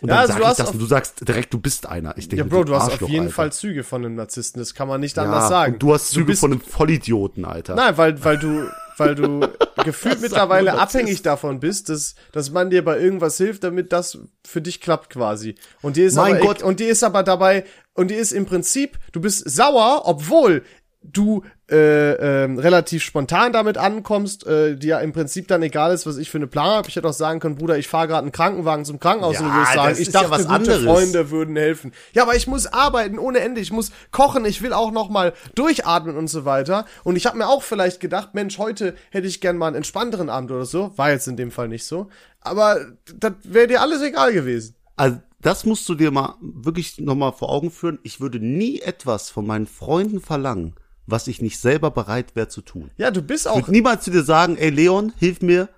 [0.02, 2.18] Und ja, dann also sag ich das und du sagst direkt, du bist einer.
[2.18, 3.36] Ich denke, ja, Bro, du hast auf jeden Alter.
[3.36, 4.60] Fall Züge von einem Narzissten.
[4.62, 5.80] Das kann man nicht ja, anders sagen.
[5.80, 7.76] du hast Züge du von einem Vollidioten, Alter.
[7.76, 9.42] Nein, weil, weil du, weil du
[9.84, 14.62] gefühlt mittlerweile abhängig davon bist, dass, dass man dir bei irgendwas hilft, damit das für
[14.62, 15.56] dich klappt quasi.
[15.82, 16.64] Und dir ist mein aber, Gott.
[16.64, 20.64] und dir ist aber dabei, und dir ist im Prinzip, du bist sauer, obwohl
[21.04, 26.18] du äh, äh, relativ spontan damit ankommst, äh, dir im Prinzip dann egal ist, was
[26.18, 26.90] ich für eine Plan habe.
[26.90, 29.48] Ich hätte auch sagen können, Bruder, ich fahre gerade einen Krankenwagen zum Krankenhaus ja, und
[29.48, 30.84] du würdest sagen, ich dachte, ja was gute anderes.
[30.84, 31.92] Freunde würden helfen.
[32.14, 35.34] Ja, aber ich muss arbeiten ohne Ende, ich muss kochen, ich will auch noch mal
[35.56, 36.86] durchatmen und so weiter.
[37.04, 40.30] Und ich habe mir auch vielleicht gedacht, Mensch, heute hätte ich gern mal einen entspannteren
[40.30, 40.92] Abend oder so.
[40.98, 42.10] War jetzt in dem Fall nicht so.
[42.42, 42.80] Aber
[43.16, 44.76] das wäre dir alles egal gewesen.
[44.96, 48.00] Also das musst du dir mal wirklich noch mal vor Augen führen.
[48.04, 50.76] Ich würde nie etwas von meinen Freunden verlangen,
[51.12, 52.92] was ich nicht selber bereit wäre zu tun.
[52.98, 53.58] Ja, du bist auch.
[53.58, 55.70] Ich würde niemals zu dir sagen, ey Leon, hilf mir,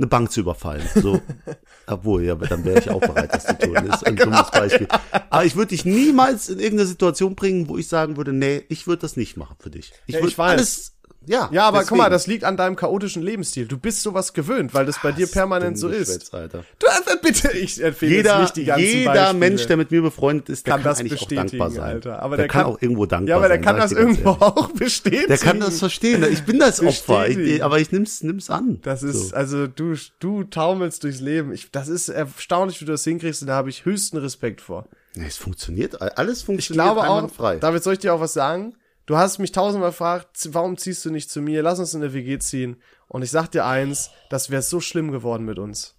[0.00, 0.88] eine Bank zu überfallen.
[0.94, 1.20] So,
[1.86, 3.74] obwohl, ja, dann wäre ich auch bereit, das zu tun.
[3.74, 4.88] ja, ist ein genau, dummes Beispiel.
[4.90, 5.24] Ja.
[5.28, 8.86] Aber ich würde dich niemals in irgendeine Situation bringen, wo ich sagen würde, nee, ich
[8.86, 9.92] würde das nicht machen für dich.
[10.06, 10.94] Ich ja, würde alles
[11.26, 11.88] ja, ja, aber deswegen.
[11.88, 13.66] guck mal, das liegt an deinem chaotischen Lebensstil.
[13.66, 16.32] Du bist sowas gewöhnt, weil das bei dir permanent so ist.
[16.32, 16.64] Alter.
[16.78, 19.38] Du, äh, bitte, ich empfehle jeder, nicht die ganzen Jeder Beispiele.
[19.38, 21.82] Mensch, der mit mir befreundet ist, der kann, kann eigentlich auch dankbar sein.
[21.82, 22.22] Alter.
[22.22, 23.26] Aber der, der kann, kann, auch irgendwo dankbar sein.
[23.28, 25.28] Ja, aber der sein, kann das irgendwo auch bestätigen.
[25.28, 26.24] Der kann das verstehen.
[26.30, 28.78] Ich bin das Opfer, ich, aber ich nimm's, nimm's an.
[28.82, 29.36] Das ist, so.
[29.36, 31.52] also du, du taumelst durchs Leben.
[31.52, 34.86] Ich, das ist erstaunlich, wie du das hinkriegst und da habe ich höchsten Respekt vor.
[35.14, 37.56] Ja, es funktioniert, alles funktioniert ich glaube auch, frei.
[37.56, 38.74] David, soll ich dir auch was sagen?
[39.06, 41.62] Du hast mich tausendmal gefragt, warum ziehst du nicht zu mir?
[41.62, 42.76] Lass uns in der WG ziehen.
[43.08, 45.96] Und ich sag dir eins, das wäre so schlimm geworden mit uns.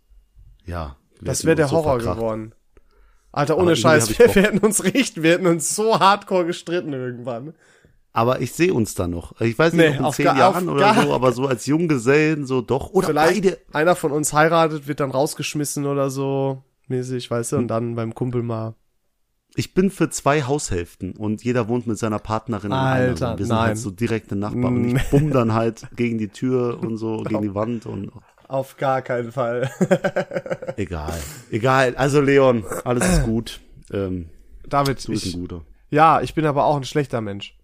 [0.66, 0.98] Ja.
[1.22, 2.56] Das wäre der Horror so geworden.
[3.32, 7.54] Alter, ohne Scheiß, wir, wir hätten uns richten, wir hätten uns so hardcore gestritten irgendwann.
[8.14, 9.40] Aber ich sehe uns da noch.
[9.40, 12.90] Ich weiß nicht, nee, in zehn Jahren oder so, aber so als Junggesellen so doch.
[12.92, 13.58] Oder Vielleicht beide.
[13.72, 18.14] einer von uns heiratet, wird dann rausgeschmissen oder so mäßig, weißt du, und dann beim
[18.14, 18.76] Kumpel mal
[19.56, 23.40] ich bin für zwei Haushälften und jeder wohnt mit seiner Partnerin Alter, in einer.
[23.40, 26.98] Wir sind halt so direkte Nachbarn und ich bumm dann halt gegen die Tür und
[26.98, 28.12] so, gegen die Wand und.
[28.48, 29.72] Auf gar keinen Fall.
[30.78, 31.18] egal.
[31.52, 31.96] Egal.
[31.96, 33.62] Also Leon, alles ist gut.
[33.92, 34.30] Ähm,
[34.68, 35.62] David, du bist ich, ein guter.
[35.90, 37.58] Ja, ich bin aber auch ein schlechter Mensch.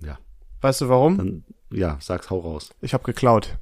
[0.00, 0.18] Ja.
[0.60, 1.18] Weißt du warum?
[1.18, 2.70] Dann, ja, sag's hau raus.
[2.80, 3.58] Ich habe geklaut.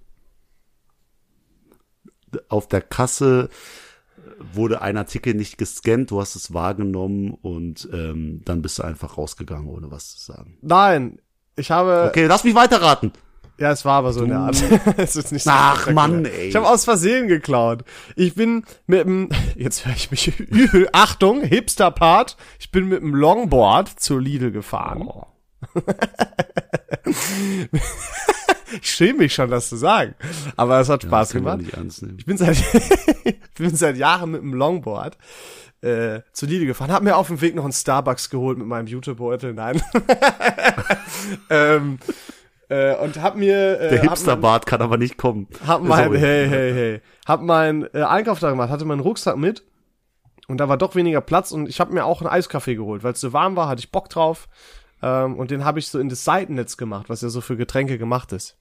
[2.49, 3.49] Auf der Kasse
[4.53, 9.19] wurde ein Artikel nicht gescannt, du hast es wahrgenommen und ähm, dann bist du einfach
[9.19, 10.59] rausgegangen, ohne was zu sagen.
[10.63, 11.21] Nein,
[11.57, 12.07] ich habe.
[12.09, 13.13] Okay, lass mich weiterraten.
[13.61, 14.27] Ja, es war aber so du.
[14.27, 14.57] eine Art.
[14.97, 16.49] es ist nicht so Ach Mann, ey.
[16.49, 17.85] Ich habe aus Versehen geklaut.
[18.17, 20.89] Ich bin mit dem, jetzt höre ich mich übel.
[20.93, 22.39] Achtung, Hipster-Part.
[22.59, 25.03] Ich bin mit dem Longboard zur Lidl gefahren.
[25.07, 25.27] Oh.
[28.81, 30.15] ich schäme mich schon, das zu sagen.
[30.57, 32.03] Aber es hat Spaß kann man gemacht.
[32.19, 32.57] Ich bin seit,
[33.25, 35.17] ich bin seit Jahren mit dem Longboard
[35.83, 36.93] äh, zu Lidl gefahren.
[36.93, 39.55] Hab mir auf dem Weg noch einen Starbucks geholt mit meinem Jutebeutel.
[39.55, 39.83] Nein.
[41.51, 41.99] ähm,
[42.69, 45.49] äh, und hab mir äh, Der hab Hipsterbart kann aber nicht kommen.
[45.67, 46.19] hab mein, Sorry.
[46.21, 49.65] hey, hey, hey, hab meinen äh, Einkauf da gemacht, hatte meinen Rucksack mit
[50.47, 53.13] und da war doch weniger Platz und ich habe mir auch einen Eiskaffee geholt, weil
[53.13, 54.49] es so warm war, hatte ich Bock drauf
[55.03, 57.99] ähm, und den habe ich so in das Seitennetz gemacht, was ja so für Getränke
[57.99, 58.57] gemacht ist.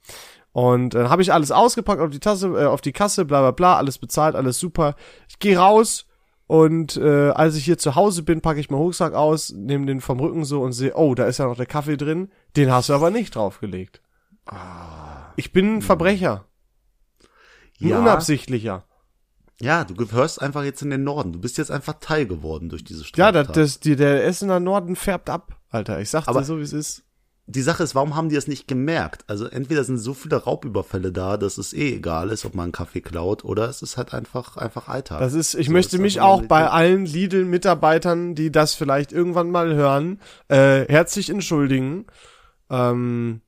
[0.52, 3.50] Und dann habe ich alles ausgepackt auf die Tasse, äh, auf die Kasse, bla bla
[3.52, 4.96] bla, alles bezahlt, alles super.
[5.28, 6.06] Ich gehe raus
[6.46, 10.00] und äh, als ich hier zu Hause bin, packe ich meinen Rucksack aus, nehme den
[10.00, 12.30] vom Rücken so und sehe, oh, da ist ja noch der Kaffee drin.
[12.56, 14.00] Den hast du aber nicht draufgelegt.
[15.36, 16.44] Ich bin ein Verbrecher.
[17.80, 17.98] Ein Ja.
[18.00, 18.84] unabsichtlicher.
[19.60, 21.32] Ja, du gehörst einfach jetzt in den Norden.
[21.32, 23.48] Du bist jetzt einfach Teil geworden durch diese Ja, Straftat.
[23.50, 26.00] das, das, die, der Essener Norden färbt ab, Alter.
[26.00, 27.02] Ich sag Aber- dir so, wie es ist.
[27.46, 29.24] die Sache ist, warum haben die das nicht gemerkt?
[29.26, 32.72] Also entweder sind so viele Raubüberfälle da, dass es eh egal ist, ob man einen
[32.72, 35.18] Kaffee klaut, oder es ist halt einfach einfach Alltag.
[35.18, 39.10] Das ist, ich So möchte ist mich einfach auch bei allen Lidl-Mitarbeitern, die das vielleicht
[39.12, 42.06] irgendwann mal hören, äh, herzlich entschuldigen.
[42.70, 43.40] Ähm,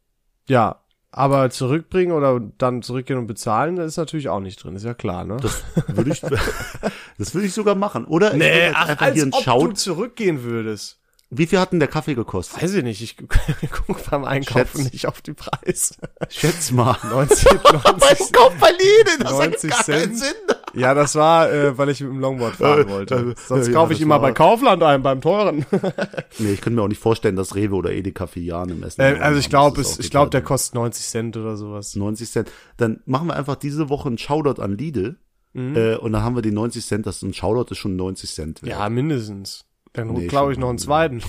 [0.49, 0.81] ja,
[1.13, 4.95] aber zurückbringen oder dann zurückgehen und bezahlen, das ist natürlich auch nicht drin, ist ja
[4.95, 5.37] klar, ne?
[5.41, 6.21] Das würde ich,
[7.19, 8.05] das würde ich sogar machen.
[8.07, 10.99] Oder ich nee, jetzt ach, einfach als hier einen ob du zurückgehen würdest.
[11.35, 12.63] Wie viel hat denn der Kaffee gekostet?
[12.63, 13.17] Weiß ich nicht, ich
[13.87, 14.93] gucke beim Einkaufen Schätz.
[14.93, 15.95] nicht auf die Preise.
[16.29, 16.97] Schätz mal.
[17.09, 20.19] 90, 90, Kauf bei Lidl, das 90 ergibt gar keinen Cent.
[20.19, 20.57] Sinn.
[20.75, 23.15] Ja, das war, äh, weil ich mit dem Longboard fahren Äh, wollte.
[23.15, 25.65] äh, Sonst ja, kaufe ich immer bei Kaufland ein, beim teuren.
[26.39, 29.19] Nee, ich könnte mir auch nicht vorstellen, dass Rewe oder Edeka Filialen im Essen äh,
[29.21, 31.95] also ich glaube, ich glaube, der kostet 90 Cent oder sowas.
[31.97, 32.51] 90 Cent.
[32.77, 35.17] Dann machen wir einfach diese Woche einen Shoutout an Lidl.
[35.55, 35.77] Mhm.
[35.77, 37.07] Äh, und dann haben wir die 90 Cent.
[37.07, 38.63] Das ist ein Shoutout ist schon 90 Cent.
[38.63, 38.79] wert.
[38.79, 39.65] Ja, mindestens.
[39.93, 41.23] Dann Nee, glaube ich noch einen zweiten.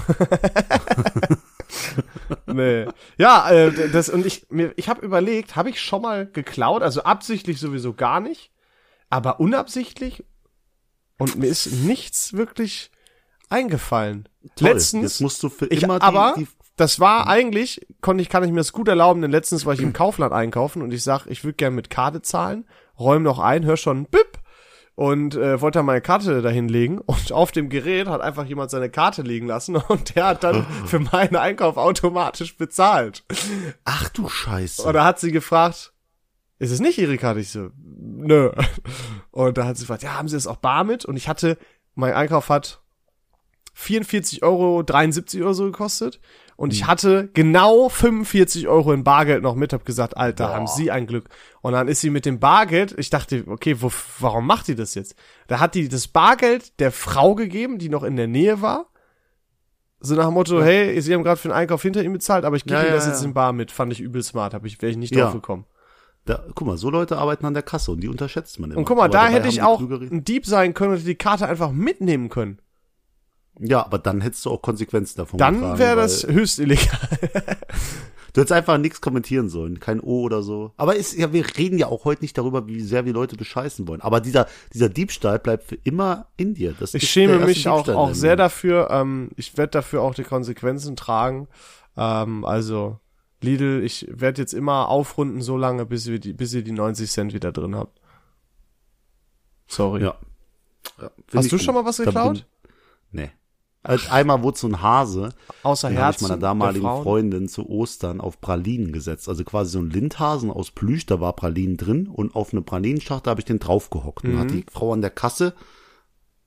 [2.46, 2.86] nee.
[3.18, 7.04] Ja, äh, das und ich mir ich habe überlegt, habe ich schon mal geklaut, also
[7.04, 8.52] absichtlich sowieso gar nicht,
[9.10, 10.24] aber unabsichtlich
[11.18, 12.92] und mir ist nichts wirklich
[13.50, 14.30] eingefallen.
[14.56, 14.70] Toll.
[14.70, 18.30] Letztens Jetzt musst du für Ich, immer die, aber die das war eigentlich, konnte ich,
[18.30, 21.04] kann ich mir das gut erlauben, denn letztens war ich im Kaufland einkaufen und ich
[21.04, 22.66] sag, ich würde gerne mit Karte zahlen,
[23.00, 24.40] räum noch ein, hör schon Bip
[24.96, 28.70] und äh, wollte dann meine Karte dahin legen und auf dem Gerät hat einfach jemand
[28.72, 33.24] seine Karte liegen lassen und der hat dann für meinen Einkauf automatisch bezahlt.
[33.86, 34.84] Ach du Scheiße.
[34.84, 35.94] Und da hat sie gefragt,
[36.60, 37.40] ist es nicht Ihre Karte?
[37.40, 38.52] Ich so, nö.
[39.32, 41.04] Und da hat sie gefragt, ja, haben Sie das auch bar mit?
[41.04, 41.58] Und ich hatte,
[41.96, 42.82] mein Einkauf hat
[43.74, 46.22] 44 Euro, 73 Euro so gekostet.
[46.56, 46.76] Und Hm.
[46.76, 50.54] ich hatte genau 45 Euro in Bargeld noch mit, hab gesagt, Alter, Boah.
[50.54, 51.30] haben Sie ein Glück.
[51.62, 54.96] Und dann ist sie mit dem Bargeld, ich dachte, okay, wo, warum macht die das
[54.96, 55.16] jetzt?
[55.48, 58.88] Da hat die das Bargeld der Frau gegeben, die noch in der Nähe war.
[60.00, 62.58] So nach dem Motto, hey, Sie haben gerade für den Einkauf hinter ihm bezahlt, aber
[62.58, 63.28] ich gebe Ja, Ihnen ja, das jetzt ja.
[63.28, 63.72] in Bar mit.
[63.72, 65.24] Fand ich übel smart, hab ich, wäre ich nicht Ja.
[65.26, 65.66] drauf gekommen.
[66.26, 68.78] Da, guck mal, so Leute arbeiten an der Kasse und die unterschätzt man immer.
[68.80, 71.48] Und guck mal, Aber da hätte ich auch ein Dieb sein können und die Karte
[71.48, 72.60] einfach mitnehmen können.
[73.60, 77.00] Ja, aber dann hättest du auch Konsequenzen davon Dann wäre das höchst illegal.
[78.34, 80.72] Du hättest einfach nichts kommentieren sollen, kein O oder so.
[80.76, 83.88] Aber ist ja, wir reden ja auch heute nicht darüber, wie sehr wir Leute bescheißen
[83.88, 84.02] wollen.
[84.02, 86.74] Aber dieser, dieser Diebstahl bleibt für immer in dir.
[86.80, 88.90] Das Ich schäme mich auch, Diebstahl auch sehr dafür.
[88.90, 91.48] Ähm, ich werde dafür auch die Konsequenzen tragen.
[91.96, 93.00] Ähm, also,
[93.42, 97.12] Lidl, ich werde jetzt immer aufrunden so lange, bis ihr die, bis ihr die 90
[97.12, 98.02] Cent wieder drin habt.
[99.68, 100.02] Sorry.
[100.02, 100.16] Ja.
[101.00, 101.64] ja Hast du gut.
[101.64, 102.48] schon mal was geklaut?
[103.12, 103.30] Nee.
[103.84, 105.30] Also einmal wurde so ein Hase,
[105.64, 106.86] Außer den habe ich meiner damaligen?
[106.86, 109.28] Freundin zu Ostern auf Pralinen gesetzt.
[109.28, 113.30] Also quasi so ein Lindhasen aus Plüsch, da war Pralinen drin und auf eine Pralinenschachtel
[113.30, 114.24] habe ich den draufgehockt.
[114.24, 114.52] Und hat Mhm.
[114.52, 115.54] die Frau an der Kasse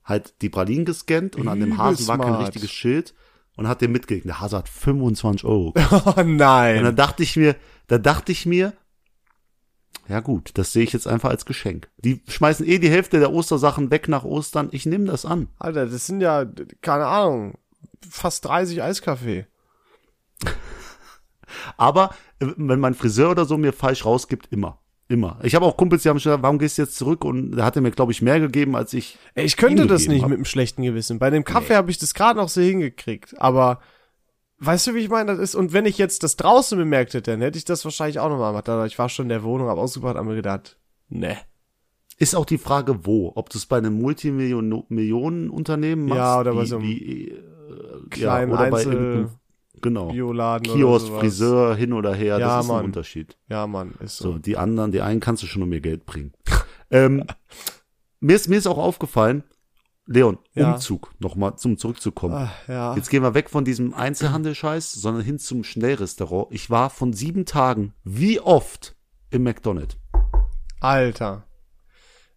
[0.03, 2.41] halt die Pralinen gescannt und an dem Übel Hasen war kein smart.
[2.47, 3.13] richtiges Schild
[3.55, 4.29] und hat den mitgegeben.
[4.29, 6.03] Der Hase hat 25 Euro gekostet.
[6.17, 6.83] Oh Und nein.
[6.83, 7.55] dann dachte ich mir,
[7.87, 8.73] da dachte ich mir,
[10.07, 11.89] ja gut, das sehe ich jetzt einfach als Geschenk.
[11.97, 14.69] Die schmeißen eh die Hälfte der Ostersachen weg nach Ostern.
[14.71, 15.49] Ich nehme das an.
[15.59, 16.45] Alter, das sind ja,
[16.81, 17.57] keine Ahnung,
[18.09, 19.47] fast 30 Eiskaffee.
[21.77, 24.79] Aber äh, wenn mein Friseur oder so mir falsch rausgibt, immer.
[25.09, 25.39] Immer.
[25.43, 27.23] Ich habe auch Kumpels, die haben schon gesagt, warum gehst du jetzt zurück?
[27.23, 29.17] Und da hat er mir, glaube ich, mehr gegeben, als ich.
[29.35, 30.29] Ich könnte das nicht hab.
[30.29, 31.17] mit einem schlechten Gewissen.
[31.17, 33.39] Bei dem Kaffee habe ich das gerade noch so hingekriegt.
[33.39, 33.79] Aber
[34.59, 35.31] weißt du, wie ich meine?
[35.31, 38.19] Das ist, und wenn ich jetzt das draußen bemerkt hätte, dann hätte ich das wahrscheinlich
[38.19, 38.69] auch nochmal gemacht.
[38.69, 40.77] Aber ich war schon in der Wohnung, habe ausgebracht, habe mir gedacht,
[41.09, 41.37] ne.
[42.19, 43.31] Ist auch die Frage, wo?
[43.35, 46.17] Ob du es bei einem Multimillionen-Unternehmen machst?
[46.17, 47.41] Ja, oder bei so einem wie, äh,
[48.09, 49.29] kleinen ja, oder bei Einzel-
[49.81, 50.11] genau.
[50.11, 51.07] Bioladen Kiosk.
[51.09, 52.79] Friseur, hin oder her, Ja, das ist Mann.
[52.79, 53.37] ein Unterschied.
[53.49, 54.33] Ja, Mann, ist so.
[54.33, 56.33] So, die anderen, die einen kannst du schon um ihr Geld bringen.
[56.91, 57.23] ähm,
[58.19, 59.43] mir ist, mir ist auch aufgefallen,
[60.07, 60.73] Leon, Ja.
[60.73, 62.33] Umzug, nochmal zum zurückzukommen.
[62.33, 62.95] Ah, ja.
[62.95, 66.47] Jetzt gehen wir weg von diesem Einzelhandel-Scheiß, sondern hin zum Schnellrestaurant.
[66.51, 68.95] Ich war von sieben Tagen, wie oft,
[69.29, 69.97] im McDonald's.
[70.79, 71.43] Alter.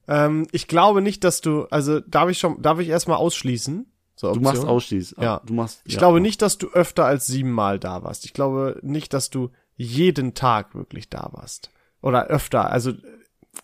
[0.08, 3.86] Ähm, ich glaube nicht, dass du, also darf ich schon, darf ich erstmal ausschließen?
[4.16, 4.68] So Du machst Option?
[4.70, 5.14] Ausschließ.
[5.20, 5.40] Ja.
[5.46, 5.98] Du machst, Ich ja.
[5.98, 8.24] glaube nicht, dass du öfter als siebenmal da warst.
[8.24, 11.70] Ich glaube nicht, dass du jeden Tag wirklich da warst.
[12.02, 13.00] Oder öfter, also sagen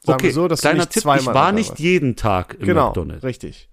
[0.07, 2.67] Okay, wir so, dass du kleiner nicht Tipp, zweimal ich war nicht jeden Tag im
[2.67, 3.25] genau, McDonald's.
[3.25, 3.69] richtig.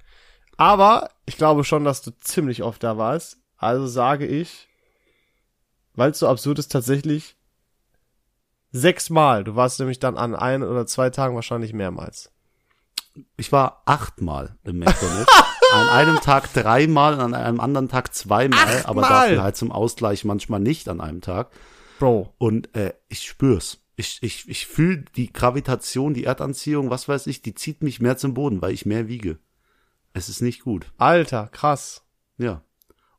[0.63, 3.37] Aber ich glaube schon, dass du ziemlich oft da warst.
[3.57, 4.69] Also sage ich,
[5.93, 7.35] weil es so absurd ist, tatsächlich
[8.71, 9.43] sechsmal.
[9.43, 12.31] Du warst nämlich dann an ein oder zwei Tagen wahrscheinlich mehrmals.
[13.35, 15.33] Ich war achtmal im McDonald's.
[15.73, 19.27] an einem Tag dreimal, an einem anderen Tag zweimal, aber Achtmal?
[19.27, 21.51] dafür halt zum Ausgleich manchmal nicht an einem Tag.
[21.99, 22.33] Bro.
[22.37, 23.81] Und äh, ich spür's.
[23.97, 28.15] Ich, ich, ich fühle die Gravitation, die Erdanziehung, was weiß ich, die zieht mich mehr
[28.15, 29.39] zum Boden, weil ich mehr wiege.
[30.13, 30.91] Es ist nicht gut.
[30.97, 32.03] Alter, krass.
[32.37, 32.61] Ja.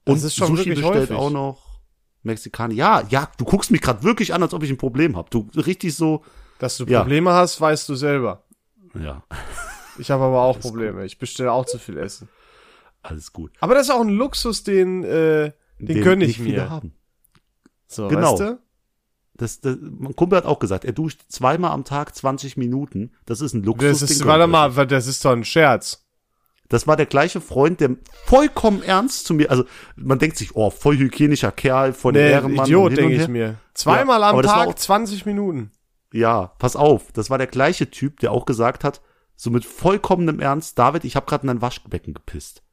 [0.05, 1.17] Das Und ist schon Sushi bestellt häufig.
[1.17, 1.81] auch noch
[2.23, 2.75] Mexikaner.
[2.75, 5.31] Ja, ja, du guckst mich gerade wirklich an, als ob ich ein Problem hab.
[5.31, 6.25] Du richtig so,
[6.59, 7.01] Dass du Ja.
[7.01, 8.45] Probleme hast, weißt du selber.
[8.99, 9.25] ja,
[9.99, 11.05] Ich habe aber auch Probleme.
[11.05, 12.29] Ich bestelle auch zu viel Essen.
[13.03, 13.53] alles gut.
[13.61, 16.71] Aber das ist auch ein Luxus, den, äh, den, gönn ich nicht viele mir.
[16.71, 16.95] haben.
[17.89, 18.33] So, Genau.
[18.33, 18.59] weißt du?
[19.37, 23.13] Das, das, mein Kumpel hat auch gesagt, er duscht zweimal am Tag 20 Minuten.
[23.27, 23.99] Das ist ein Luxus.
[24.01, 26.04] Das den ist, warte mal, das ist doch ein Scherz.
[26.75, 27.91] Das war der gleiche Freund, der
[28.25, 32.33] vollkommen ernst zu mir, also man denkt sich, oh, voll hygienischer Kerl, voll der Nee,
[32.33, 32.67] Ehrenmann.
[32.67, 33.59] Idiot, denke ich mir.
[33.75, 35.71] Zweimal Ja, am Tag, auch- 20 Minuten.
[36.13, 39.03] Ja, pass auf, das war der gleiche Typ, der auch gesagt hat,
[39.37, 42.65] so mit vollkommenem Ernst, David, ich habe gerade in ein Waschbecken gepisst.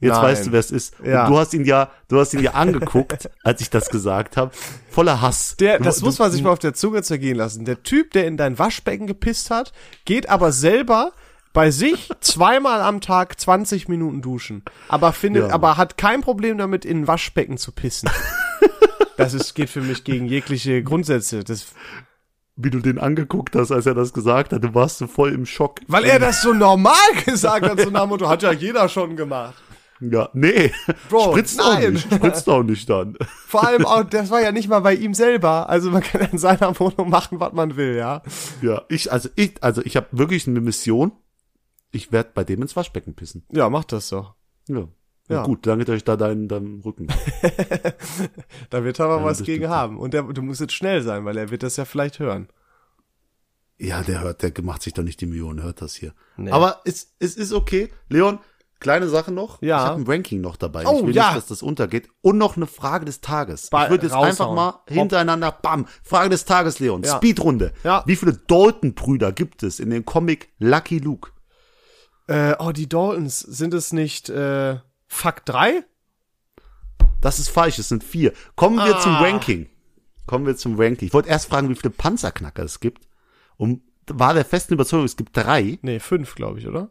[0.00, 0.22] Jetzt Nein.
[0.24, 0.94] weißt du, wer es ist.
[1.04, 1.26] Ja.
[1.26, 4.50] Und du hast ihn ja, du hast ihn ja angeguckt, als ich das gesagt habe,
[4.88, 5.56] voller Hass.
[5.60, 7.64] Der, das du, muss man sich mal auf der Zunge zergehen lassen.
[7.64, 9.72] Der Typ, der in dein Waschbecken gepisst hat,
[10.04, 11.12] geht aber selber
[11.52, 14.62] bei sich zweimal am Tag 20 Minuten duschen.
[14.88, 15.54] Aber findet, Ja.
[15.54, 18.08] aber hat kein Problem damit, in ein Waschbecken zu pissen.
[19.16, 21.44] Das ist, geht für mich gegen jegliche Grundsätze.
[21.44, 21.66] Das,
[22.56, 25.44] wie du den angeguckt hast, als er das gesagt hat, du warst so voll im
[25.44, 25.80] Schock.
[25.88, 26.94] weil er das so normal
[27.26, 29.62] gesagt hat, so nach dem Motto, hat ja jeder schon gemacht.
[30.00, 30.72] Ja, nee,
[31.10, 31.92] Bro, spritzt auch nein.
[31.92, 33.18] nicht, spritzt auch nicht dann.
[33.46, 35.68] Vor allem auch, das war ja nicht mal bei ihm selber.
[35.68, 38.22] Also man kann in seiner Wohnung machen, was man will, ja.
[38.62, 41.12] Ja, ich, also ich, also ich habe wirklich eine Mission.
[41.92, 43.44] Ich werd bei dem ins Waschbecken pissen.
[43.50, 44.34] Ja, macht das doch.
[44.68, 44.88] Ja.
[45.28, 45.44] Ja.
[45.44, 47.06] Gut, danke euch da deinen, deinen Rücken.
[48.70, 49.98] Da wird er aber Ja, was gegen haben.
[49.98, 52.48] Und der, du musst jetzt schnell sein, weil er wird das ja vielleicht hören.
[53.78, 56.12] Ja, der hört, der macht sich doch nicht die Millionen, hört das hier.
[56.36, 56.50] Nee.
[56.50, 57.90] Aber es, es ist okay.
[58.08, 58.38] Leon,
[58.78, 59.62] kleine Sache noch.
[59.62, 59.78] Ja.
[59.78, 60.84] Ich habe ein Ranking noch dabei.
[60.86, 61.26] Oh, ich will ja.
[61.28, 62.08] nicht, dass das untergeht.
[62.20, 63.70] Und noch eine Frage des Tages.
[63.70, 64.28] Ba- ich würde jetzt raushauen.
[64.30, 67.02] einfach mal hintereinander, bam, Frage des Tages, Leon.
[67.04, 67.16] Ja.
[67.16, 67.72] Speedrunde.
[67.84, 68.02] Ja.
[68.06, 71.30] Wie viele Dalton-Brüder gibt es in dem Comic Lucky Luke?
[72.30, 75.82] Äh, oh, die Daltons, sind es nicht äh, Fuck 3?
[77.20, 78.32] Das ist falsch, es sind vier.
[78.54, 79.20] Kommen wir zum Ah.
[79.22, 79.68] Ranking.
[80.26, 81.08] Kommen wir zum Ranking.
[81.08, 83.08] Ich wollte erst fragen, wie viele Panzerknacker es gibt.
[83.56, 85.78] Und war der festen Überzeugung, es gibt drei.
[85.82, 86.90] Nee, fünf, glaube ich, oder?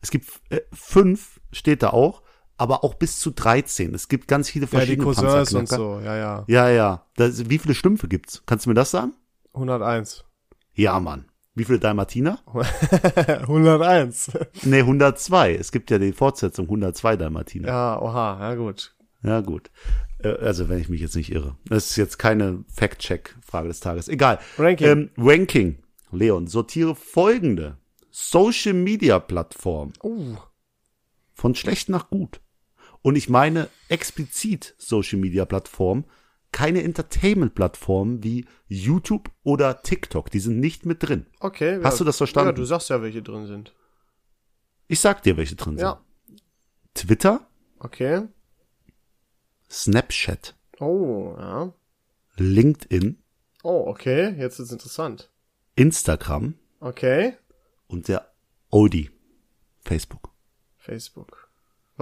[0.00, 2.22] Es gibt äh, fünf, steht da auch,
[2.56, 3.94] aber auch bis zu 13.
[3.94, 5.32] Es gibt ganz viele Ja, die verschiedene Cousins und
[5.68, 5.76] Panzerknacker.
[5.76, 6.44] so, ja, ja.
[6.48, 7.06] Ja, ja.
[7.16, 8.42] Das, wie viele Schlümpfe gibt's?
[8.46, 9.12] Kannst du mir das sagen?
[9.54, 10.24] 101.
[10.74, 11.26] Ja, Mann.
[11.54, 12.38] Wie viele Dalmatiner?
[13.26, 14.30] 101.
[14.62, 15.54] Nee, 102.
[15.54, 17.68] Es gibt ja die Fortsetzung 102 Dalmatiner.
[17.68, 18.94] ja, oha, ja gut.
[19.22, 19.70] Ja, gut.
[20.22, 21.56] Äh, Also, wenn ich mich jetzt nicht irre.
[21.66, 24.08] Das ist jetzt keine Fact-Check-Frage des Tages.
[24.08, 24.38] Egal.
[24.58, 24.88] Ranking.
[24.88, 25.78] Ähm, Ranking.
[26.10, 27.76] Leon, sortiere folgende
[28.10, 30.36] Social-Media-Plattform Uh,
[31.34, 32.40] von schlecht nach gut.
[33.02, 36.04] Und ich meine explizit Social-Media-Plattform,
[36.52, 40.30] keine Entertainment-Plattform wie YouTube oder TikTok.
[40.30, 41.26] Die sind nicht mit drin.
[41.40, 41.80] okay.
[41.82, 42.48] Hast ja, du das verstanden?
[42.50, 43.74] Ja, du sagst ja, welche drin sind.
[44.86, 45.86] Ich sag dir, welche drin sind.
[45.86, 46.00] Ja.
[46.94, 48.28] Twitter, Okay.
[49.70, 51.72] Snapchat, Oh, ja.
[52.36, 53.18] LinkedIn,
[53.64, 54.34] Oh, okay.
[54.38, 55.30] Jetzt ist interessant.
[55.76, 57.34] Instagram Okay.
[57.86, 58.32] und der
[58.70, 59.10] Audi,
[59.80, 60.30] Facebook.
[60.78, 61.41] Facebook.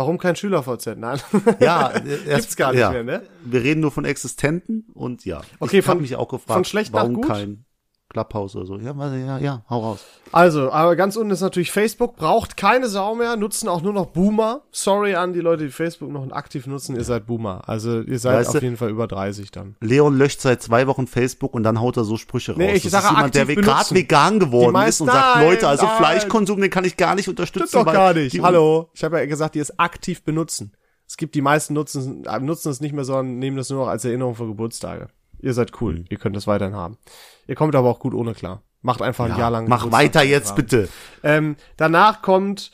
[0.01, 0.97] Warum kein SchülerVZ?
[0.97, 1.21] Nein.
[1.61, 2.01] Ja, äh,
[2.37, 2.91] Gibt's gar nicht ja.
[2.91, 3.23] mehr, ne?
[3.45, 5.43] Wir reden nur von Existenten und ja.
[5.59, 7.27] Okay, ich hab von- mich auch gefragt, von schlecht nach warum gut?
[7.27, 7.67] kein
[8.11, 8.77] Clubhouse oder so.
[8.77, 10.05] Ja, ja, ja, hau raus.
[10.33, 14.07] Also, aber ganz unten ist natürlich Facebook, braucht keine Sau mehr, nutzen auch nur noch
[14.07, 14.63] Boomer.
[14.73, 17.63] Sorry an die Leute, die Facebook noch aktiv nutzen, ihr seid Boomer.
[17.69, 19.77] Also ihr seid Weißt auf jeden Fall über 30 dann.
[19.81, 22.77] Leon löscht seit zwei Wochen Facebook und dann haut er so Sprüche Nee, raus.
[22.77, 25.45] ich das sage ist jemand, der gerade vegan Die geworden meisten- ist und sagt, Nein,
[25.49, 25.97] Leute, also nein.
[25.97, 27.69] Fleischkonsum, den kann ich gar nicht unterstützen.
[27.69, 28.41] Stimmt doch gar nicht.
[28.43, 28.91] Hallo.
[28.93, 30.73] Ich habe ja gesagt, die es aktiv benutzen.
[31.07, 33.89] Es gibt die meisten nutzen, äh, nutzen es nicht mehr, sondern nehmen das nur noch
[33.89, 35.09] als Erinnerung für Geburtstage.
[35.43, 35.95] Ihr seid cool.
[36.01, 36.05] Mhm.
[36.11, 36.99] Ihr könnt das weiterhin haben.
[37.47, 38.63] Ihr kommt aber auch gut ohne klar.
[38.83, 39.69] Macht einfach ein Ja, Jahr lang.
[39.69, 40.89] mach Geburtstag weiter jetzt bitte.
[41.23, 42.71] Ähm, danach kommt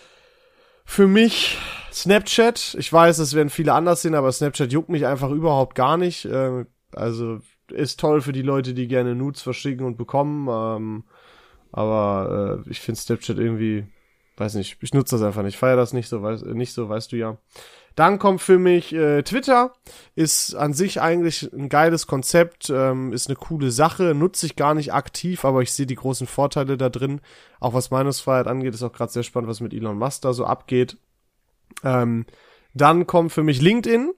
[0.85, 1.59] Für mich
[1.93, 2.77] Snapchat.
[2.79, 6.27] Ich weiß, es werden viele anders sehen, aber Snapchat juckt mich einfach überhaupt gar nicht.
[6.31, 7.41] Ähm, also
[7.73, 10.47] ist toll für die Leute, die gerne Nudes verschicken und bekommen.
[10.49, 11.05] Ähm,
[11.73, 13.87] aber äh, ich finde Snapchat irgendwie,
[14.37, 15.57] weiß nicht, ich nutze das einfach nicht.
[15.57, 17.39] Feier das nicht so, weiß, nicht so, weißt du ja.
[17.95, 19.73] Dann kommt für mich äh, Twitter,
[20.15, 24.75] ist an sich eigentlich ein geiles Konzept, ähm, ist eine coole Sache, nutze ich gar
[24.75, 27.23] nicht aktiv, aber ich sehe die großen Vorteile da drin.
[27.59, 30.45] Auch was Meinungsfreiheit angeht, ist auch gerade sehr spannend, was mit Elon Musk da so
[30.45, 30.99] abgeht.
[31.83, 32.27] Ähm,
[32.75, 34.13] dann kommt für mich LinkedIn.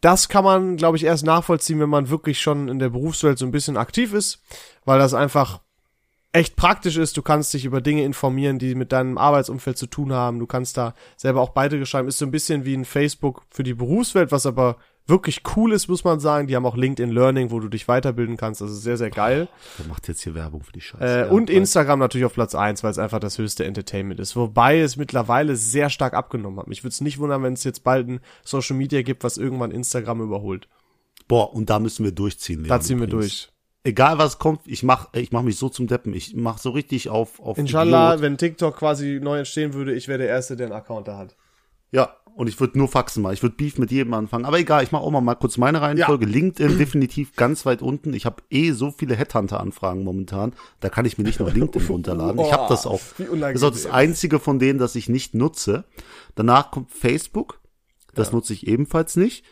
[0.00, 3.44] Das kann man, glaube ich, erst nachvollziehen, wenn man wirklich schon in der Berufswelt so
[3.44, 4.42] ein bisschen aktiv ist,
[4.86, 5.60] weil das einfach
[6.32, 7.16] echt praktisch ist.
[7.16, 10.38] Du kannst dich über Dinge informieren, die mit deinem Arbeitsumfeld zu tun haben.
[10.38, 12.08] Du kannst da selber auch Beiträge schreiben.
[12.08, 14.76] Ist so ein bisschen wie ein Facebook für die Berufswelt, was aber
[15.06, 16.46] wirklich cool ist, muss man sagen.
[16.46, 18.60] Die haben auch LinkedIn Learning, wo du dich weiterbilden kannst.
[18.60, 19.48] Das ist sehr, sehr geil.
[19.78, 21.04] Der macht jetzt hier Werbung für die Scheiße.
[21.04, 21.56] Äh, Ja, und weiß.
[21.56, 24.36] Instagram natürlich auf Platz eins, weil es einfach das höchste Entertainment ist.
[24.36, 26.68] Wobei es mittlerweile sehr stark abgenommen hat.
[26.68, 29.72] Mich würde es nicht wundern, wenn es jetzt bald ein Social Media gibt, was irgendwann
[29.72, 30.68] Instagram überholt.
[31.26, 32.62] Boah, und da müssen wir durchziehen.
[32.64, 33.46] Da Leon, ziehen wir übrigens.
[33.46, 33.52] durch.
[33.82, 36.12] Egal was kommt, ich mach, ich mach mich so zum Deppen.
[36.12, 38.22] Ich mach so richtig auf, auf Inshallah, Idiot.
[38.22, 41.36] wenn TikTok quasi neu entstehen würde, ich wäre der Erste, der einen Account da hat.
[41.90, 43.32] Ja, und ich würde nur Faxen machen.
[43.34, 44.44] Ich würde Beef mit jedem anfangen.
[44.44, 46.26] Aber egal, ich mache auch mal, mal kurz meine Reihenfolge.
[46.26, 48.14] LinkedIn definitiv ganz weit unten.
[48.14, 50.52] Ich habe eh so viele Headhunter-Anfragen momentan.
[50.80, 52.40] Da kann ich mir nicht noch LinkedIn runterladen.
[52.40, 53.00] Ich habe das auch.
[53.18, 55.84] Das ist auch das einzige von denen, das ich nicht nutze.
[56.34, 57.60] Danach kommt Facebook.
[58.14, 59.44] Das nutze ich ebenfalls nicht.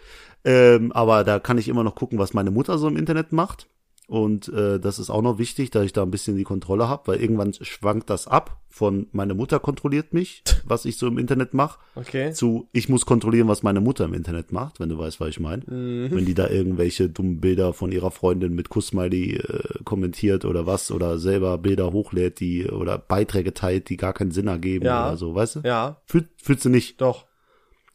[0.44, 3.66] Ähm, aber da kann ich immer noch gucken, was meine Mutter so im Internet macht.
[4.08, 7.06] Und äh, das ist auch noch wichtig, dass ich da ein bisschen die Kontrolle habe,
[7.08, 11.52] weil irgendwann schwankt das ab von meine Mutter kontrolliert mich, was ich so im Internet
[11.52, 12.32] mache, Okay.
[12.32, 15.40] zu ich muss kontrollieren, was meine Mutter im Internet macht, wenn du weißt, was ich
[15.40, 15.62] meine.
[15.66, 16.08] Mhm.
[16.10, 20.90] Wenn die da irgendwelche dummen Bilder von ihrer Freundin mit Kussmiley äh, kommentiert oder was
[20.90, 25.08] oder selber Bilder hochlädt, die oder Beiträge teilt, die gar keinen Sinn ergeben Ja.
[25.08, 25.60] oder so, weißt du?
[25.64, 26.98] Ja, Fühl, fühlst du nicht?
[27.02, 27.26] doch.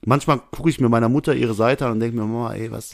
[0.06, 2.92] Manchmal gucke ich mir meiner Mutter ihre Seite an und denke mir, Mama, ey, was,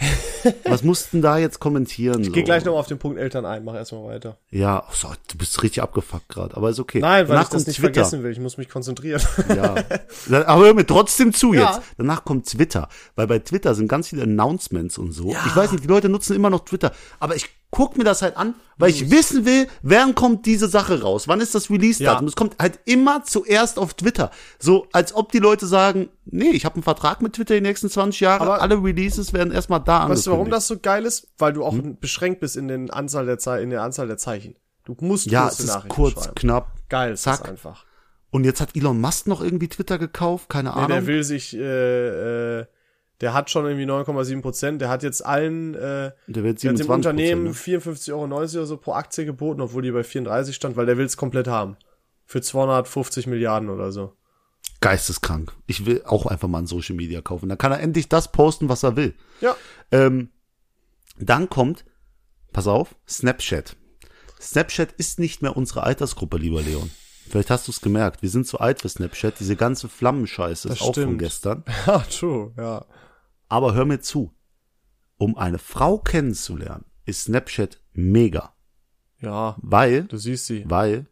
[0.65, 2.21] was mussten da jetzt kommentieren?
[2.21, 4.37] Ich geh gleich noch mal auf den Punkt Eltern ein, mach erstmal weiter.
[4.51, 6.99] Ja, ach so, du bist richtig abgefuckt gerade, aber ist okay.
[6.99, 7.93] Nein, weil Danach ich das nicht Twitter.
[7.95, 8.31] vergessen will.
[8.31, 9.21] Ich muss mich konzentrieren.
[9.55, 9.75] Ja.
[10.45, 11.71] Aber hör mir trotzdem zu Ja.
[11.75, 11.81] jetzt.
[11.97, 12.87] Danach kommt Twitter.
[13.15, 15.31] Weil bei Twitter sind ganz viele Announcements und so.
[15.47, 16.91] Ich weiß nicht, die Leute nutzen immer noch Twitter.
[17.19, 21.01] Aber ich guck mir das halt an, weil ich wissen will, wann kommt diese Sache
[21.01, 21.27] raus?
[21.27, 22.25] Wann ist das Release-Datum?
[22.25, 22.29] Ja.
[22.29, 24.31] Es kommt halt immer zuerst auf Twitter.
[24.57, 27.89] So, als ob die Leute sagen, nee, ich habe einen Vertrag mit Twitter die nächsten
[27.89, 28.41] 20 Jahre.
[28.43, 30.53] Aber- Alle Releases werden erstmal da Weißt du, warum angekündigt.
[30.57, 31.27] das so geil ist?
[31.37, 31.97] Weil du auch Hm?
[31.99, 34.55] beschränkt bist in, den Anzahl der Ze in der Anzahl der Zeichen.
[34.85, 36.73] Du musst Ja, es ist kurz, knapp.
[36.89, 37.47] Geil zack.
[37.47, 37.85] einfach.
[38.31, 40.87] Und jetzt hat Elon Musk noch irgendwie Twitter gekauft, keine Nee, Ahnung.
[40.89, 42.65] der will sich, äh, äh,
[43.21, 44.81] der hat schon irgendwie 9,7 Prozent.
[44.81, 47.51] Der hat jetzt allen, äh, der wird der hat 27 dem Unternehmen ne?
[47.51, 51.05] 54,90 Euro oder so pro Aktie geboten, obwohl die bei 34 stand, weil der will
[51.05, 51.77] es komplett haben.
[52.25, 54.13] Für 250 Milliarden oder so.
[54.81, 55.51] Geisteskrank.
[55.67, 57.49] Ich will auch einfach mal ein Social Media kaufen.
[57.49, 59.13] Dann kann er endlich das posten, was er will.
[59.41, 59.55] Ja.
[59.91, 60.29] Ähm,
[61.17, 61.83] dann kommt,
[62.53, 63.75] pass auf, Snapchat.
[64.39, 66.89] Snapchat ist nicht mehr unsere Altersgruppe, lieber Leon.
[67.29, 68.21] Vielleicht hast du es gemerkt.
[68.21, 69.39] Wir sind zu alt für Snapchat.
[69.39, 71.19] Diese ganze Flammenscheiße ist Das auch von stimmt.
[71.19, 71.63] gestern.
[71.85, 72.85] Ja, true, ja.
[73.49, 74.33] Aber hör mir zu.
[75.17, 78.53] Um eine Frau kennenzulernen, ist Snapchat mega.
[79.19, 80.63] Ja, Weil, du siehst sie.
[80.69, 81.07] weil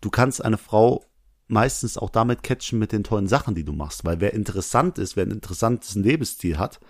[0.00, 1.04] du kannst eine Frau
[1.46, 4.04] meistens auch damit catchen mit den tollen Sachen, die du machst.
[4.04, 6.80] Weil wer interessant ist, wer ein interessantes Lebensstil hat,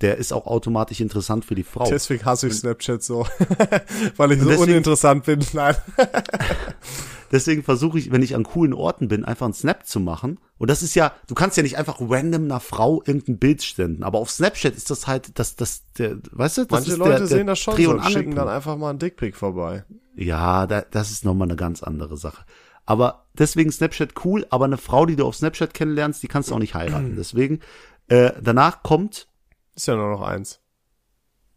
[0.00, 1.84] der ist auch automatisch interessant für die Frau.
[1.90, 3.26] Deswegen hasse ich Snapchat so.
[4.16, 5.44] Weil ich so deswegen- uninteressant bin.
[5.52, 5.76] Nein.
[7.32, 10.38] Deswegen versuche ich, wenn ich an coolen Orten bin, einfach einen Snap zu machen.
[10.56, 14.04] Und das ist ja, du kannst ja nicht einfach random einer Frau irgendein Bild senden.
[14.04, 17.10] Aber auf Snapchat ist das halt, das, das, der, weißt du, das Manche ist Leute
[17.10, 19.84] der, der sehen das schon Dreh- und und schicken dann einfach mal einen Dickpick vorbei.
[20.14, 22.44] Ja, da, das ist nochmal eine ganz andere Sache.
[22.86, 26.54] Aber deswegen Snapchat cool, aber eine Frau, die du auf Snapchat kennenlernst, die kannst du
[26.54, 27.16] auch nicht heiraten.
[27.18, 27.60] Deswegen,
[28.08, 29.26] äh, danach kommt
[29.74, 30.60] Ist ja nur noch eins.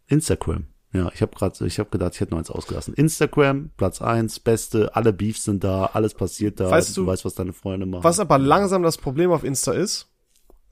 [0.06, 0.66] Instagram.
[0.92, 2.94] Ja, ich habe gerade, ich habe gedacht, ich hätte noch eins ausgelassen.
[2.94, 6.70] Instagram, Platz eins, beste, alle Beefs sind da, alles passiert da.
[6.70, 8.04] Weißt du, du, weißt, was deine Freunde machen.
[8.04, 10.08] Was aber langsam das Problem auf Insta ist,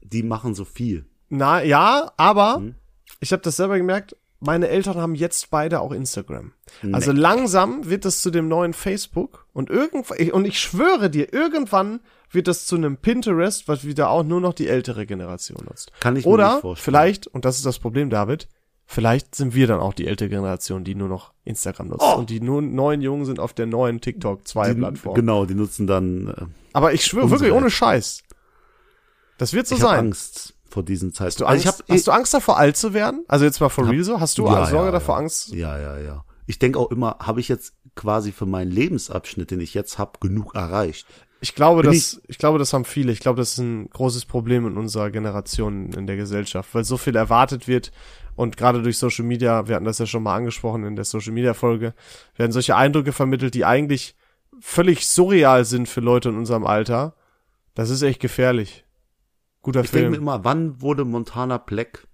[0.02, 1.04] Die machen so viel.
[1.28, 2.74] na ja, aber Hm?
[3.20, 6.52] ich habe das selber gemerkt, meine Eltern haben jetzt beide auch Instagram.
[6.92, 12.00] Also langsam wird das zu dem neuen Facebook und irgendwann und ich schwöre dir, irgendwann
[12.30, 15.90] wird das zu einem Pinterest, was wieder auch nur noch die ältere Generation nutzt.
[16.00, 16.84] Kann ich mir Oder nicht vorstellen.
[16.84, 18.48] vielleicht, und das ist das Problem, David,
[18.86, 22.16] vielleicht sind wir dann auch die ältere Generation, die nur noch Instagram nutzt Oh.
[22.18, 25.14] und die nur neuen Jungen sind auf der neuen TikTok 2 Die- Plattform.
[25.14, 26.28] Genau, die nutzen dann.
[26.28, 27.70] Äh, Aber ich schwöre wirklich ohne.
[27.70, 28.22] Scheiß.
[29.38, 30.06] Das wird so ich habe sein.
[30.06, 31.26] Angst vor diesen Zeiten.
[31.28, 33.24] Hast du Angst, also ich hab, hast du Angst davor, alt zu werden?
[33.28, 34.20] Also jetzt mal for real so?
[34.20, 35.20] Hast du Ja, Sorge ja, davor, ja.
[35.20, 35.48] Angst?
[35.52, 36.24] Ja, ja, ja.
[36.46, 40.18] Ich denke auch immer, habe ich jetzt quasi für meinen Lebensabschnitt, den ich jetzt habe,
[40.20, 41.06] genug erreicht?
[41.40, 43.12] Ich glaube, Bin das, ich glaube, das haben viele.
[43.12, 46.96] Ich glaube, das ist ein großes Problem in unserer Generation in der Gesellschaft, weil so
[46.96, 47.92] viel erwartet wird
[48.36, 51.32] und gerade durch Social Media, wir hatten das ja schon mal angesprochen in der Social
[51.32, 51.94] Media Folge,
[52.36, 54.14] werden solche Eindrücke vermittelt, die eigentlich
[54.60, 57.14] völlig surreal sind für Leute in unserem Alter.
[57.74, 58.84] Das ist echt gefährlich.
[59.62, 60.10] Guter Ich denke Film.
[60.12, 62.06] mir immer, wann wurde Montana Black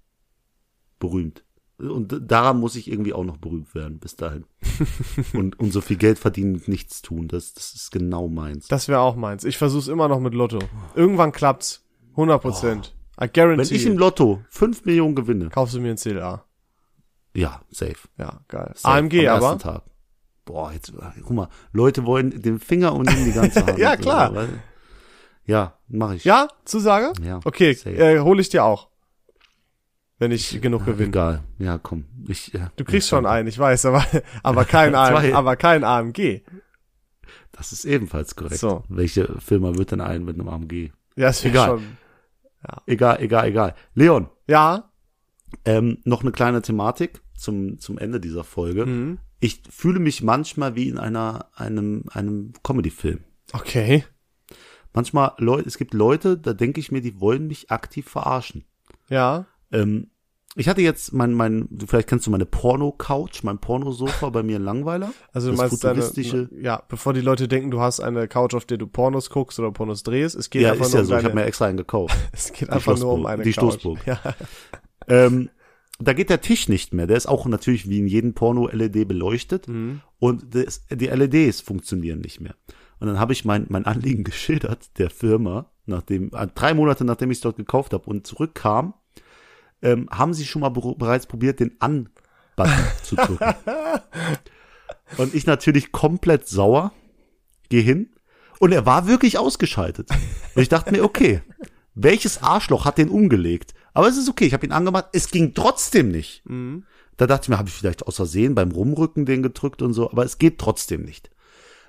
[0.98, 1.44] berühmt?
[1.82, 4.44] Und daran muss ich irgendwie auch noch berühmt werden, bis dahin.
[5.34, 8.68] und, und so viel Geld verdienen und nichts tun, das, das ist genau meins.
[8.68, 9.42] Das wäre auch meins.
[9.44, 10.60] Ich versuch's immer noch mit Lotto.
[10.94, 11.84] Irgendwann klappt's.
[12.12, 12.94] 100 Prozent.
[13.20, 13.68] I guarantee.
[13.70, 16.44] Wenn ich im Lotto 5 Millionen gewinne, Kaufst du mir ein CLA.
[17.34, 17.96] ja, safe.
[18.18, 18.72] Ja, geil.
[18.76, 19.58] safe AMG am aber.
[19.58, 19.82] Tag.
[20.44, 23.78] Boah, jetzt, guck mal, Leute wollen den Finger und nehmen die ganze Hand.
[23.78, 24.32] Ja, klar.
[25.46, 26.24] Ja, mache ich.
[26.24, 27.12] Ja, Zusage?
[27.24, 27.96] Ja, Okay, safe.
[27.96, 28.88] äh, hole ich dir auch.
[30.18, 31.08] Wenn ich genug gewinne.
[31.08, 31.42] Egal.
[31.58, 32.04] Ja, komm.
[32.28, 34.04] Ich, ja, Du kriegst schon einen, ich weiß, aber,
[34.42, 36.42] aber kein AM, aber kein AMG.
[37.52, 38.58] Das ist ebenfalls korrekt.
[38.60, 38.84] So.
[38.88, 40.90] Welche Firma wird denn ein mit einem AMG?
[41.16, 41.68] Ja, ist Egal.
[41.78, 41.96] schon.
[42.86, 43.74] Egal, egal, egal.
[43.94, 44.90] Leon, Ja,
[45.64, 48.86] ähm, noch eine kleine Thematik zum, zum Ende dieser Folge.
[48.86, 49.18] mhm.
[49.40, 53.24] Ich fühle mich manchmal wie in einer, einem, einem Comedy-Film.
[53.52, 54.04] okay.
[54.94, 58.64] Manchmal, Leute, es gibt Leute, da denke ich mir, die wollen mich aktiv verarschen.
[59.08, 60.08] Ja, Ähm,
[60.54, 64.56] ich hatte jetzt mein, mein, du- vielleicht kennst du meine Porno-Couch, mein Pornosofa bei mir
[64.56, 65.10] in Langweiler.
[65.32, 68.52] also du Das meinst deine, futuristische- ja, bevor die Leute denken, du hast eine Couch,
[68.54, 71.02] auf der du Pornos guckst oder Pornos drehst, es geht Ja, einfach ist nur ja
[71.02, 71.12] um so.
[71.14, 72.14] Ich deine, habe mir extra einen gekauft.
[72.32, 73.72] es geht einfach nur um Schlossburg, eine die Couch.
[73.80, 74.06] Stoßburg.
[74.06, 74.20] Ja.
[75.08, 75.48] ähm,
[75.98, 77.06] da geht der Tisch nicht mehr.
[77.06, 79.68] Der ist auch natürlich wie in jedem Porno-LED beleuchtet.
[79.68, 80.00] Mhm.
[80.18, 82.54] Und das, die LEDs funktionieren nicht mehr.
[82.98, 87.30] Und dann habe ich mein, mein Anliegen geschildert der Firma, nachdem, äh, drei Monate nachdem
[87.30, 88.94] ich es dort gekauft habe und zurückkam,
[89.82, 93.54] ähm, haben sie schon mal bereits probiert, den An-Button zu drücken.
[95.18, 96.92] Und ich natürlich komplett sauer,
[97.68, 98.10] gehe hin
[98.58, 100.08] und er war wirklich ausgeschaltet.
[100.54, 101.42] Und ich dachte mir, okay,
[101.94, 103.74] welches Arschloch hat den umgelegt?
[103.92, 106.48] Aber es ist okay, ich habe ihn angemacht, es ging trotzdem nicht.
[106.48, 106.84] Mhm.
[107.16, 110.10] Da dachte ich mir, habe ich vielleicht aus Versehen beim Rumrücken den gedrückt und so,
[110.10, 111.30] aber es geht trotzdem nicht.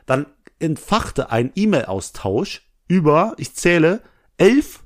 [0.06, 0.26] Dann
[0.60, 4.02] entfachte ein E-Mail-Austausch über, ich zähle,
[4.38, 4.84] elf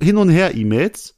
[0.00, 1.15] Hin- und Her-E-Mails,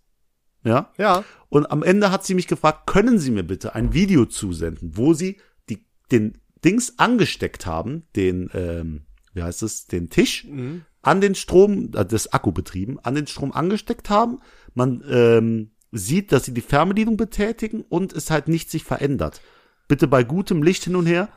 [0.68, 4.26] ja, Ja, und am Ende hat sie mich gefragt, können Sie mir bitte ein Video
[4.26, 5.38] zusenden, wo Sie
[5.68, 9.02] die, den Dings angesteckt haben, den, ähm,
[9.32, 10.82] wie heißt es, den Tisch, mhm.
[11.02, 14.40] an den Strom, äh, das Akku betrieben, an den Strom angesteckt haben.
[14.74, 19.40] Man ähm, sieht, dass sie die Fernbedienung betätigen und es halt nicht sich verändert.
[19.86, 21.28] Bitte bei gutem Licht hin und her.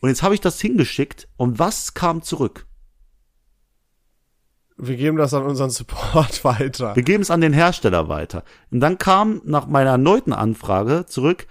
[0.00, 2.65] Und jetzt habe ich das hingeschickt und was kam zurück?
[4.78, 6.94] Wir geben das an unseren Support weiter.
[6.96, 8.44] Wir geben es an den Hersteller weiter.
[8.70, 11.46] Und dann kam nach meiner erneuten Anfrage zurück,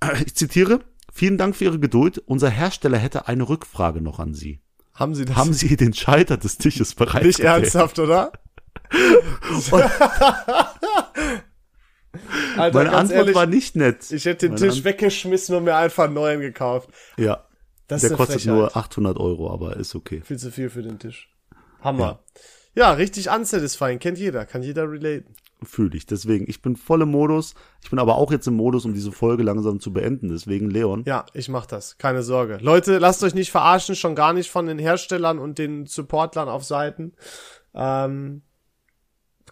[0.24, 0.80] ich zitiere,
[1.12, 2.18] vielen Dank für Ihre Geduld.
[2.18, 4.60] Unser Hersteller hätte eine Rückfrage noch an Sie.
[4.94, 8.32] Haben Sie das Haben Sie den Schalter des Tisches bereits nicht ernsthaft, oder?
[12.56, 14.10] Alter, Meine Antwort ehrlich, war nicht nett.
[14.12, 16.90] ich hätte den Meine Tisch weggeschmissen und mir einfach einen neuen gekauft.
[17.16, 17.44] Ja,
[17.88, 18.54] Das der kostet Frechheit.
[18.54, 20.20] nur 800 Euro, aber ist okay.
[20.24, 21.30] Viel zu viel für den Tisch.
[21.82, 22.20] Hammer.
[22.74, 23.98] Ja, richtig unsatisfying.
[23.98, 24.46] Kennt jeder.
[24.46, 25.34] Kann jeder relaten.
[25.62, 26.06] Fühle ich.
[26.06, 27.54] Deswegen, ich bin voll im Modus.
[27.82, 30.28] Ich bin aber auch jetzt im Modus, um diese Folge langsam zu beenden.
[30.28, 31.04] Deswegen, Leon.
[31.06, 31.98] Ja, ich mach das.
[31.98, 32.58] Keine Sorge.
[32.60, 33.94] Leute, lasst euch nicht verarschen.
[33.94, 37.12] Schon gar nicht von den Herstellern und den Supportlern auf Seiten.
[37.74, 38.42] Ähm,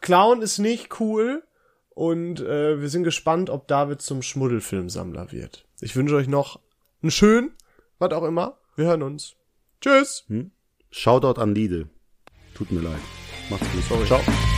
[0.00, 1.44] Clown ist nicht cool.
[1.90, 5.66] Und äh, wir sind gespannt, ob David zum Schmuddelfilmsammler wird.
[5.80, 6.60] Ich wünsche euch noch
[7.02, 7.52] einen schönen,
[7.98, 8.58] was auch immer.
[8.74, 9.34] Wir hören uns.
[9.80, 10.24] Tschüss.
[10.90, 11.90] Shoutout an Lidl.
[12.60, 13.00] Tut mir leid.
[13.48, 13.84] Macht's gut.
[13.84, 14.06] Sorry.
[14.06, 14.49] Ciao.